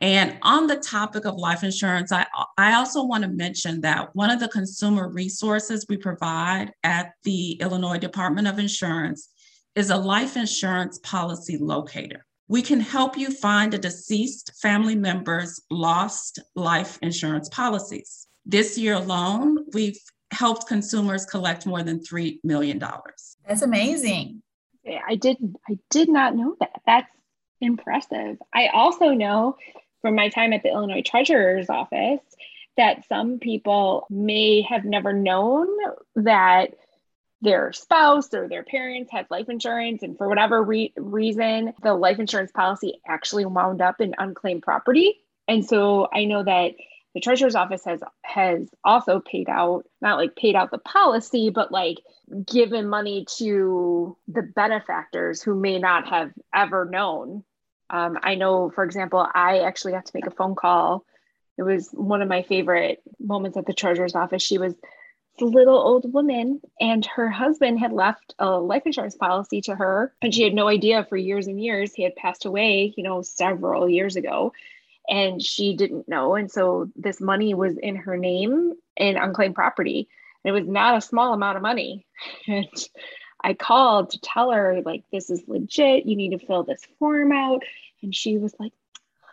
And 0.00 0.38
on 0.42 0.68
the 0.68 0.76
topic 0.76 1.24
of 1.24 1.34
life 1.34 1.64
insurance, 1.64 2.12
I, 2.12 2.24
I 2.56 2.74
also 2.74 3.02
want 3.02 3.24
to 3.24 3.30
mention 3.30 3.80
that 3.80 4.14
one 4.14 4.30
of 4.30 4.38
the 4.38 4.46
consumer 4.46 5.08
resources 5.08 5.86
we 5.88 5.96
provide 5.96 6.70
at 6.84 7.14
the 7.24 7.54
Illinois 7.54 7.98
Department 7.98 8.46
of 8.46 8.60
Insurance 8.60 9.30
is 9.76 9.90
a 9.90 9.96
life 9.96 10.36
insurance 10.36 10.98
policy 11.00 11.58
locator. 11.58 12.24
We 12.48 12.62
can 12.62 12.80
help 12.80 13.16
you 13.16 13.30
find 13.30 13.74
a 13.74 13.78
deceased 13.78 14.52
family 14.60 14.96
member's 14.96 15.60
lost 15.70 16.38
life 16.54 16.98
insurance 17.02 17.48
policies. 17.50 18.26
This 18.44 18.78
year 18.78 18.94
alone, 18.94 19.66
we've 19.72 19.98
helped 20.30 20.66
consumers 20.66 21.26
collect 21.26 21.66
more 21.66 21.82
than 21.82 22.00
$3 22.00 22.38
million. 22.42 22.82
That's 23.46 23.62
amazing. 23.62 24.42
I 25.06 25.16
did 25.16 25.36
I 25.68 25.78
did 25.90 26.08
not 26.08 26.36
know 26.36 26.56
that. 26.60 26.70
That's 26.86 27.10
impressive. 27.60 28.38
I 28.54 28.68
also 28.68 29.10
know 29.10 29.56
from 30.00 30.14
my 30.14 30.28
time 30.28 30.52
at 30.52 30.62
the 30.62 30.70
Illinois 30.70 31.02
Treasurer's 31.02 31.68
office 31.68 32.20
that 32.76 33.06
some 33.08 33.38
people 33.40 34.06
may 34.10 34.62
have 34.62 34.84
never 34.84 35.12
known 35.12 35.66
that 36.14 36.74
their 37.42 37.72
spouse 37.72 38.32
or 38.32 38.48
their 38.48 38.62
parents 38.62 39.10
had 39.12 39.26
life 39.30 39.48
insurance 39.48 40.02
and 40.02 40.16
for 40.16 40.28
whatever 40.28 40.62
re- 40.62 40.92
reason 40.96 41.74
the 41.82 41.94
life 41.94 42.18
insurance 42.18 42.50
policy 42.50 43.00
actually 43.06 43.44
wound 43.44 43.82
up 43.82 44.00
in 44.00 44.14
unclaimed 44.18 44.62
property. 44.62 45.20
And 45.48 45.64
so 45.64 46.08
i 46.12 46.24
know 46.24 46.42
that 46.42 46.72
the 47.14 47.20
treasurer's 47.20 47.54
office 47.54 47.84
has 47.84 48.00
has 48.22 48.68
also 48.84 49.20
paid 49.20 49.48
out 49.48 49.84
not 50.00 50.18
like 50.18 50.34
paid 50.36 50.54
out 50.54 50.70
the 50.70 50.78
policy 50.78 51.50
but 51.50 51.70
like 51.70 51.98
given 52.46 52.88
money 52.88 53.26
to 53.38 54.16
the 54.28 54.42
benefactors 54.42 55.42
who 55.42 55.54
may 55.54 55.78
not 55.78 56.08
have 56.08 56.32
ever 56.54 56.84
known. 56.84 57.44
Um, 57.90 58.18
i 58.22 58.34
know 58.34 58.70
for 58.70 58.82
example 58.82 59.26
i 59.34 59.60
actually 59.60 59.92
got 59.92 60.06
to 60.06 60.12
make 60.14 60.26
a 60.26 60.30
phone 60.30 60.54
call. 60.54 61.04
It 61.58 61.62
was 61.62 61.88
one 61.90 62.22
of 62.22 62.28
my 62.28 62.42
favorite 62.42 63.00
moments 63.18 63.56
at 63.56 63.64
the 63.64 63.72
treasurer's 63.72 64.14
office. 64.14 64.42
She 64.42 64.58
was 64.58 64.74
little 65.44 65.76
old 65.76 66.12
woman 66.12 66.60
and 66.80 67.04
her 67.06 67.28
husband 67.28 67.78
had 67.78 67.92
left 67.92 68.34
a 68.38 68.50
life 68.58 68.82
insurance 68.86 69.16
policy 69.16 69.60
to 69.60 69.74
her 69.74 70.12
and 70.22 70.34
she 70.34 70.42
had 70.42 70.54
no 70.54 70.68
idea 70.68 71.04
for 71.08 71.16
years 71.16 71.46
and 71.46 71.62
years 71.62 71.92
he 71.92 72.02
had 72.02 72.16
passed 72.16 72.44
away 72.44 72.94
you 72.96 73.02
know 73.02 73.22
several 73.22 73.88
years 73.88 74.16
ago 74.16 74.52
and 75.08 75.42
she 75.42 75.76
didn't 75.76 76.08
know 76.08 76.34
and 76.34 76.50
so 76.50 76.90
this 76.96 77.20
money 77.20 77.54
was 77.54 77.76
in 77.76 77.96
her 77.96 78.16
name 78.16 78.74
in 78.96 79.16
unclaimed 79.16 79.54
property. 79.54 80.08
And 80.44 80.54
it 80.54 80.60
was 80.60 80.68
not 80.68 80.96
a 80.96 81.00
small 81.00 81.32
amount 81.32 81.56
of 81.56 81.62
money. 81.62 82.06
And 82.48 82.88
i 83.44 83.52
called 83.52 84.10
to 84.10 84.20
tell 84.20 84.50
her 84.50 84.80
like 84.84 85.04
this 85.12 85.28
is 85.30 85.42
legit. 85.46 86.06
You 86.06 86.16
need 86.16 86.30
to 86.30 86.44
fill 86.44 86.64
this 86.64 86.82
form 86.98 87.30
out. 87.30 87.62
And 88.02 88.14
she 88.14 88.38
was 88.38 88.54
like 88.58 88.72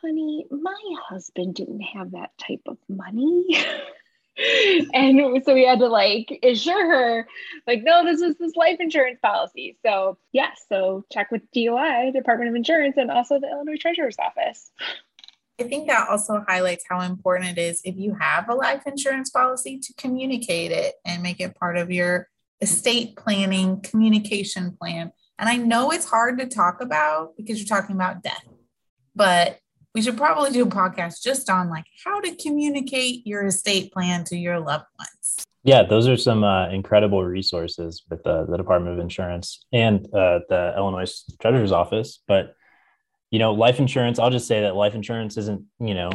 honey 0.01 0.45
my 0.51 0.77
husband 1.07 1.55
didn't 1.55 1.79
have 1.79 2.11
that 2.11 2.37
type 2.37 2.61
of 2.67 2.77
money 2.89 3.45
and 4.93 5.43
so 5.45 5.53
we 5.53 5.65
had 5.65 5.79
to 5.79 5.87
like 5.87 6.39
assure 6.43 6.89
her, 6.89 7.27
like, 7.67 7.83
no, 7.83 8.03
this 8.03 8.21
is 8.21 8.35
this 8.37 8.55
life 8.55 8.77
insurance 8.79 9.19
policy. 9.21 9.77
So, 9.85 10.17
yes, 10.31 10.65
yeah, 10.69 10.77
so 10.77 11.05
check 11.11 11.31
with 11.31 11.43
DOI, 11.51 12.11
Department 12.13 12.49
of 12.49 12.55
Insurance, 12.55 12.97
and 12.97 13.11
also 13.11 13.39
the 13.39 13.49
Illinois 13.49 13.77
Treasurer's 13.77 14.17
Office. 14.19 14.71
I 15.59 15.63
think 15.63 15.87
that 15.87 16.09
also 16.09 16.43
highlights 16.47 16.85
how 16.89 17.01
important 17.01 17.57
it 17.57 17.61
is 17.61 17.81
if 17.85 17.95
you 17.95 18.15
have 18.19 18.49
a 18.49 18.55
life 18.55 18.83
insurance 18.87 19.29
policy 19.29 19.77
to 19.79 19.93
communicate 19.93 20.71
it 20.71 20.95
and 21.05 21.21
make 21.21 21.39
it 21.39 21.55
part 21.55 21.77
of 21.77 21.91
your 21.91 22.27
estate 22.59 23.15
planning 23.15 23.81
communication 23.81 24.75
plan. 24.75 25.11
And 25.37 25.47
I 25.49 25.57
know 25.57 25.91
it's 25.91 26.09
hard 26.09 26.39
to 26.39 26.47
talk 26.47 26.81
about 26.81 27.37
because 27.37 27.59
you're 27.59 27.67
talking 27.67 27.95
about 27.95 28.23
death, 28.23 28.47
but 29.15 29.59
we 29.93 30.01
should 30.01 30.17
probably 30.17 30.51
do 30.51 30.63
a 30.63 30.69
podcast 30.69 31.21
just 31.21 31.49
on 31.49 31.69
like 31.69 31.85
how 32.03 32.19
to 32.19 32.35
communicate 32.35 33.25
your 33.27 33.45
estate 33.45 33.91
plan 33.91 34.23
to 34.25 34.35
your 34.35 34.59
loved 34.59 34.85
ones. 34.97 35.45
Yeah, 35.63 35.83
those 35.83 36.07
are 36.07 36.17
some 36.17 36.43
uh, 36.43 36.69
incredible 36.69 37.23
resources 37.23 38.03
with 38.09 38.23
the, 38.23 38.45
the 38.49 38.57
Department 38.57 38.95
of 38.95 38.99
Insurance 38.99 39.63
and 39.71 40.05
uh, 40.13 40.39
the 40.49 40.73
Illinois 40.75 41.23
Treasurer's 41.39 41.71
Office. 41.71 42.21
But, 42.27 42.55
you 43.31 43.39
know, 43.39 43.53
life 43.53 43.79
insurance, 43.79 44.19
I'll 44.19 44.29
just 44.29 44.47
say 44.47 44.61
that 44.61 44.75
life 44.75 44.93
insurance 44.93 45.37
isn't, 45.37 45.63
you 45.79 45.93
know, 45.93 46.11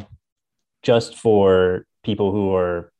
just 0.82 1.16
for 1.16 1.86
people 2.04 2.30
who 2.30 2.54
are 2.54 2.92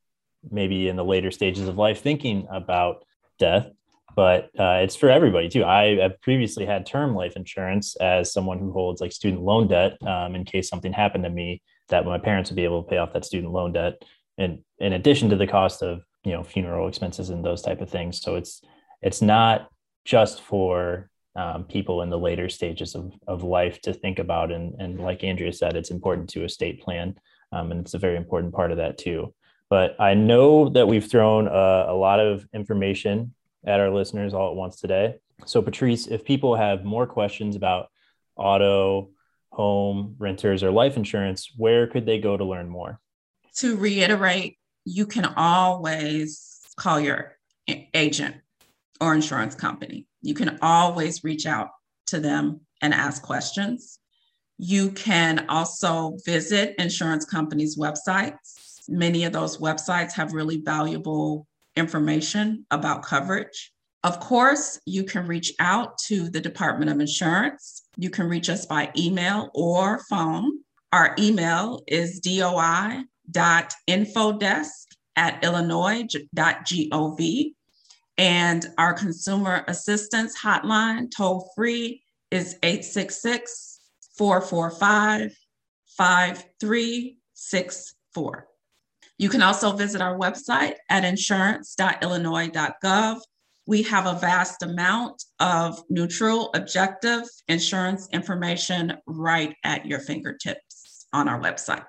maybe 0.51 0.89
in 0.89 0.97
the 0.97 1.05
later 1.05 1.31
stages 1.31 1.69
of 1.69 1.77
life 1.77 2.01
thinking 2.01 2.47
about 2.51 3.05
death 3.39 3.67
but 4.15 4.51
uh, 4.59 4.81
it's 4.83 4.97
for 4.97 5.11
everybody 5.11 5.49
too. 5.49 5.65
I 5.65 5.97
have 5.97 6.21
previously 6.21 6.67
had 6.67 6.87
term 6.87 7.15
life 7.15 7.37
insurance 7.37 7.97
as 7.97 8.33
someone 8.33 8.59
who 8.59 8.73
holds 8.73 9.01
like 9.01 9.13
student 9.13 9.43
loan 9.43 9.69
debt 9.69 9.97
um, 10.07 10.35
in 10.35 10.45
case 10.45 10.69
something 10.69 10.93
happened 10.93 11.25
to 11.25 11.31
me 11.31 11.63
that 11.89 12.05
my 12.05 12.19
parents 12.19 12.51
would 12.51 12.57
be 12.57 12.65
able 12.65 12.83
to 12.83 12.89
pay 12.89 12.99
off 12.99 13.13
that 13.13 13.25
student 13.25 13.53
loan 13.53 13.73
debt, 13.73 14.03
and 14.37 14.59
in 14.79 14.93
addition 14.93 15.31
to 15.31 15.37
the 15.37 15.47
cost 15.47 15.83
of 15.83 16.03
you 16.25 16.33
know 16.33 16.43
funeral 16.43 16.89
expenses 16.89 17.31
and 17.31 17.45
those 17.45 17.63
type 17.63 17.81
of 17.81 17.91
things. 17.91 18.21
So 18.21 18.37
it's 18.37 18.63
it's 19.03 19.23
not 19.23 19.69
just 20.05 20.43
for 20.43 21.09
um, 21.37 21.65
people 21.65 22.03
in 22.03 22.11
the 22.11 22.19
later 22.19 22.49
stages 22.49 22.95
of, 22.95 23.13
of 23.27 23.43
life 23.43 23.81
to 23.83 23.93
think 23.93 24.19
about, 24.19 24.51
and 24.53 24.75
and 24.81 25.01
like 25.01 25.25
Andrea 25.25 25.53
said, 25.53 25.77
it's 25.77 25.91
important 25.91 26.29
to 26.31 26.45
estate 26.45 26.83
plan, 26.83 27.15
um, 27.53 27.71
and 27.71 27.81
it's 27.81 27.95
a 27.95 27.99
very 27.99 28.17
important 28.17 28.55
part 28.55 28.73
of 28.73 28.79
that 28.79 28.99
too. 28.99 29.35
But 29.71 29.97
I 30.01 30.15
know 30.15 30.71
that 30.71 30.89
we've 30.89 31.07
thrown 31.07 31.47
a, 31.47 31.87
a 31.89 31.95
lot 31.95 32.21
of 32.21 32.47
information 32.55 33.35
at 33.69 33.81
our 33.81 33.91
listeners 33.91 34.33
all 34.33 34.51
at 34.51 34.57
once 34.57 34.81
today. 34.81 35.17
So, 35.45 35.61
Patrice, 35.61 36.07
if 36.07 36.25
people 36.25 36.57
have 36.57 36.85
more 36.85 37.07
questions 37.07 37.55
about 37.55 37.89
auto, 38.35 39.11
home, 39.53 40.17
renters, 40.19 40.63
or 40.63 40.71
life 40.71 40.97
insurance, 40.97 41.53
where 41.57 41.87
could 41.87 42.07
they 42.07 42.19
go 42.19 42.37
to 42.37 42.45
learn 42.45 42.69
more? 42.69 42.99
To 43.57 43.77
reiterate, 43.77 44.59
you 44.85 45.07
can 45.07 45.27
always 45.37 46.61
call 46.77 46.99
your 46.99 47.37
agent 47.93 48.37
or 49.01 49.15
insurance 49.15 49.55
company. 49.55 50.07
You 50.23 50.35
can 50.35 50.59
always 50.63 51.23
reach 51.23 51.47
out 51.47 51.69
to 52.07 52.21
them 52.21 52.61
and 52.81 52.95
ask 52.95 53.23
questions. 53.23 53.99
You 54.57 54.91
can 54.93 55.47
also 55.49 56.17
visit 56.25 56.75
insurance 56.79 57.25
companies' 57.25 57.77
websites. 57.79 58.81
Many 58.89 59.25
of 59.25 59.33
those 59.33 59.59
websites 59.59 60.13
have 60.13 60.33
really 60.33 60.61
valuable 60.61 61.47
information 61.79 62.67
about 62.71 63.03
coverage. 63.03 63.73
Of 64.05 64.21
course, 64.21 64.79
you 64.87 65.03
can 65.05 65.27
reach 65.27 65.53
out 65.59 65.99
to 66.07 66.31
the 66.31 66.41
Department 66.41 66.89
of 66.91 67.01
Insurance. 67.01 67.83
You 67.97 68.11
can 68.11 68.29
reach 68.29 68.49
us 68.49 68.65
by 68.65 68.93
email 68.97 69.51
or 69.55 69.99
phone. 70.09 70.61
Our 70.93 71.17
email 71.19 71.83
is 71.89 72.21
doi.infodesk 72.21 73.05
at 75.17 75.45
illinois.gov. 75.45 77.55
And 78.17 78.67
our 78.79 78.95
consumer 78.95 79.65
assistance 79.69 80.39
hotline, 80.39 81.11
toll 81.15 81.51
free, 81.55 82.03
is 82.31 82.57
866 82.63 83.81
445 84.17 85.37
5364. 85.97 88.49
You 89.19 89.29
can 89.29 89.43
also 89.43 89.73
visit 89.73 90.01
our 90.01 90.17
website 90.17 90.77
at 90.89 91.05
insurance.illinois.gov. 91.05 93.21
We 93.67 93.83
have 93.83 94.07
a 94.07 94.15
vast 94.15 94.63
amount 94.63 95.25
of 95.41 95.83
neutral, 95.91 96.51
objective 96.55 97.25
insurance 97.49 98.09
information 98.13 98.97
right 99.07 99.57
at 99.65 99.87
your 99.87 99.99
fingertips 99.99 101.09
on 101.13 101.29
our 101.29 101.41
website. 101.41 101.85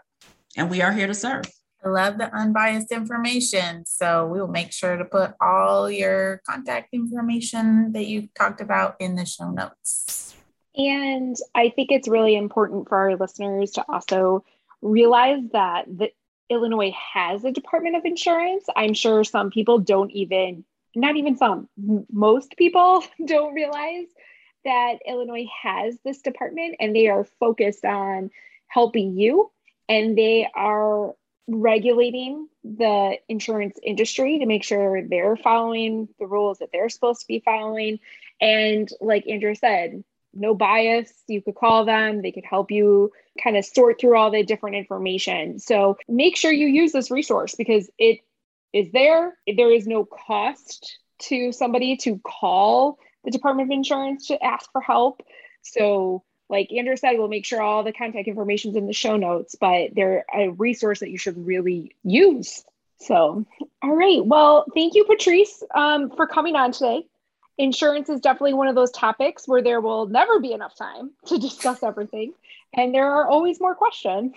And 0.57 0.71
we 0.71 0.81
are 0.81 0.91
here 0.91 1.05
to 1.05 1.13
serve. 1.13 1.45
I 1.85 1.89
love 1.89 2.17
the 2.17 2.35
unbiased 2.35 2.91
information. 2.91 3.85
So 3.85 4.25
we 4.25 4.41
will 4.41 4.47
make 4.47 4.73
sure 4.73 4.97
to 4.97 5.05
put 5.05 5.35
all 5.39 5.87
your 5.89 6.41
contact 6.47 6.89
information 6.93 7.93
that 7.93 8.07
you 8.07 8.27
talked 8.35 8.59
about 8.59 8.95
in 8.99 9.15
the 9.15 9.25
show 9.25 9.51
notes. 9.51 10.35
And 10.75 11.35
I 11.53 11.69
think 11.69 11.91
it's 11.91 12.07
really 12.07 12.35
important 12.35 12.89
for 12.89 12.97
our 12.97 13.15
listeners 13.15 13.69
to 13.71 13.85
also 13.87 14.43
realize 14.81 15.41
that 15.53 15.85
the 15.87 16.09
Illinois 16.49 16.93
has 17.13 17.43
a 17.43 17.51
Department 17.51 17.95
of 17.95 18.05
Insurance. 18.05 18.65
I'm 18.75 18.93
sure 18.93 19.23
some 19.23 19.51
people 19.51 19.79
don't 19.79 20.11
even, 20.11 20.63
not 20.95 21.17
even 21.17 21.37
some, 21.37 21.69
most 22.11 22.55
people 22.57 23.03
don't 23.25 23.53
realize 23.53 24.07
that 24.65 24.95
Illinois 25.07 25.47
has 25.63 25.97
this 26.03 26.21
department 26.21 26.75
and 26.79 26.95
they 26.95 27.07
are 27.07 27.23
focused 27.39 27.85
on 27.85 28.29
helping 28.67 29.17
you 29.17 29.51
and 29.87 30.17
they 30.17 30.47
are 30.55 31.15
regulating 31.47 32.47
the 32.63 33.17
insurance 33.27 33.79
industry 33.81 34.39
to 34.39 34.45
make 34.45 34.63
sure 34.63 35.01
they're 35.01 35.35
following 35.35 36.07
the 36.19 36.27
rules 36.27 36.59
that 36.59 36.69
they're 36.71 36.89
supposed 36.89 37.21
to 37.21 37.27
be 37.27 37.41
following. 37.43 37.99
And 38.39 38.87
like 39.01 39.27
Andrew 39.27 39.55
said, 39.55 40.03
no 40.33 40.53
bias. 40.53 41.11
You 41.27 41.41
could 41.41 41.55
call 41.55 41.85
them, 41.85 42.21
they 42.21 42.31
could 42.31 42.45
help 42.45 42.71
you 42.71 43.11
kind 43.41 43.57
of 43.57 43.65
sort 43.65 43.99
through 43.99 44.17
all 44.17 44.31
the 44.31 44.43
different 44.43 44.75
information. 44.75 45.59
So 45.59 45.97
make 46.07 46.35
sure 46.35 46.51
you 46.51 46.67
use 46.67 46.91
this 46.91 47.11
resource 47.11 47.55
because 47.55 47.89
it 47.97 48.19
is 48.73 48.91
there. 48.91 49.37
There 49.47 49.71
is 49.71 49.87
no 49.87 50.05
cost 50.05 50.99
to 51.23 51.51
somebody 51.51 51.97
to 51.97 52.19
call 52.19 52.99
the 53.23 53.31
Department 53.31 53.71
of 53.71 53.75
Insurance 53.75 54.27
to 54.27 54.43
ask 54.43 54.71
for 54.71 54.81
help. 54.81 55.21
So, 55.61 56.23
like 56.49 56.71
Andrew 56.71 56.95
said, 56.95 57.13
we'll 57.13 57.27
make 57.27 57.45
sure 57.45 57.61
all 57.61 57.83
the 57.83 57.91
contact 57.91 58.27
information 58.27 58.71
is 58.71 58.77
in 58.77 58.87
the 58.87 58.93
show 58.93 59.17
notes, 59.17 59.55
but 59.59 59.89
they're 59.93 60.25
a 60.33 60.49
resource 60.49 61.01
that 61.01 61.09
you 61.09 61.17
should 61.17 61.45
really 61.45 61.95
use. 62.03 62.63
So, 63.01 63.45
all 63.83 63.95
right. 63.95 64.25
Well, 64.25 64.65
thank 64.73 64.95
you, 64.95 65.05
Patrice, 65.05 65.63
um, 65.75 66.09
for 66.11 66.27
coming 66.27 66.55
on 66.55 66.71
today 66.71 67.05
insurance 67.59 68.09
is 68.09 68.21
definitely 68.21 68.53
one 68.53 68.67
of 68.67 68.75
those 68.75 68.89
topics 68.91 69.47
where 69.47 69.61
there 69.61 69.81
will 69.81 70.07
never 70.07 70.39
be 70.39 70.53
enough 70.53 70.75
time 70.75 71.11
to 71.27 71.37
discuss 71.39 71.83
everything. 71.83 72.33
And 72.73 72.93
there 72.95 73.11
are 73.11 73.27
always 73.27 73.59
more 73.59 73.75
questions. 73.75 74.33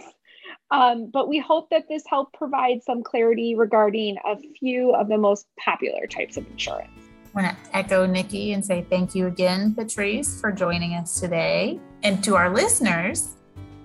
Um, 0.71 1.11
but 1.11 1.29
we 1.29 1.39
hope 1.39 1.71
that 1.71 1.89
this 1.89 2.03
helped 2.07 2.35
provide 2.35 2.83
some 2.83 3.03
clarity 3.03 3.55
regarding 3.55 4.17
a 4.27 4.37
few 4.59 4.95
of 4.95 5.09
the 5.09 5.19
most 5.19 5.47
popular 5.59 6.07
types 6.07 6.37
of 6.37 6.47
insurance. 6.51 6.91
I 7.35 7.43
want 7.43 7.57
to 7.57 7.77
echo 7.77 8.07
Nikki 8.07 8.53
and 8.53 8.65
say 8.65 8.85
thank 8.91 9.15
you 9.15 9.29
again, 9.29 9.75
Patrice, 9.75 10.41
for 10.41 10.51
joining 10.51 10.95
us 10.95 11.21
today. 11.21 11.81
And 12.03 12.23
to 12.25 12.35
our 12.35 12.53
listeners, 12.53 13.37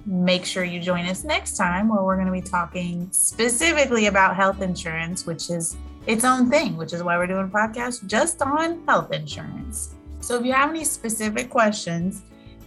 make 0.06 0.46
sure 0.46 0.64
you 0.64 0.80
join 0.80 1.06
us 1.06 1.24
next 1.24 1.58
time 1.58 1.90
where 1.90 2.02
we're 2.02 2.16
going 2.16 2.28
to 2.28 2.34
be 2.34 2.42
talking 2.42 3.08
specifically 3.12 4.08
about 4.08 4.36
health 4.36 4.62
insurance, 4.62 5.26
which 5.26 5.50
is 5.50 5.78
its 6.08 6.24
own 6.24 6.50
thing, 6.50 6.78
which 6.78 6.94
is 6.94 7.04
why 7.04 7.18
we're 7.18 7.28
doing 7.28 7.46
a 7.46 7.50
podcast 7.50 8.08
just 8.08 8.42
on 8.42 8.84
health 8.88 9.12
insurance. 9.12 9.94
So 10.22 10.40
if 10.40 10.46
you 10.46 10.54
have 10.54 10.70
any 10.70 10.84
specific 10.84 11.50
questions, 11.50 12.24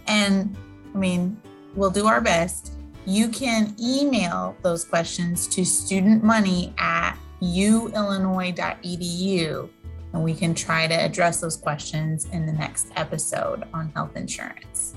and 0.06 0.56
I 0.94 0.98
mean, 0.98 1.40
we'll 1.74 1.90
do 1.90 2.06
our 2.06 2.20
best, 2.20 2.74
you 3.06 3.28
can 3.28 3.74
email 3.80 4.54
those 4.62 4.84
questions 4.84 5.46
to 5.48 5.62
studentmoney 5.62 6.78
at 6.78 7.16
uillinois.edu 7.40 9.70
and 10.12 10.24
we 10.24 10.34
can 10.34 10.54
try 10.54 10.86
to 10.86 10.94
address 10.94 11.40
those 11.40 11.56
questions 11.56 12.26
in 12.32 12.44
the 12.44 12.52
next 12.52 12.88
episode 12.96 13.64
on 13.72 13.90
health 13.94 14.16
insurance. 14.16 14.94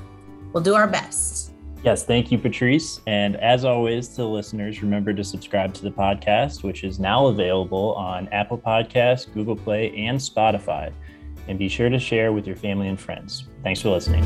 We'll 0.52 0.64
do 0.64 0.76
our 0.76 0.88
best. 0.88 1.53
Yes, 1.84 2.06
thank 2.06 2.32
you, 2.32 2.38
Patrice. 2.38 3.02
And 3.08 3.36
as 3.36 3.66
always, 3.66 4.08
to 4.16 4.24
listeners, 4.24 4.82
remember 4.82 5.14
to 5.14 5.24
subscribe 5.24 5.74
to 5.74 5.84
the 5.84 5.92
podcast, 5.92 6.64
which 6.64 6.86
is 6.86 6.98
now 6.98 7.28
available 7.28 7.94
on 7.96 8.30
Apple 8.30 8.58
Podcasts, 8.58 9.32
Google 9.34 9.58
Play, 9.58 9.94
and 9.98 10.18
Spotify. 10.18 10.94
And 11.50 11.60
be 11.60 11.68
sure 11.68 11.90
to 11.90 12.00
share 12.00 12.32
with 12.32 12.48
your 12.48 12.56
family 12.56 12.88
and 12.88 12.98
friends. 12.98 13.50
Thanks 13.64 13.82
for 13.82 13.90
listening. 13.90 14.24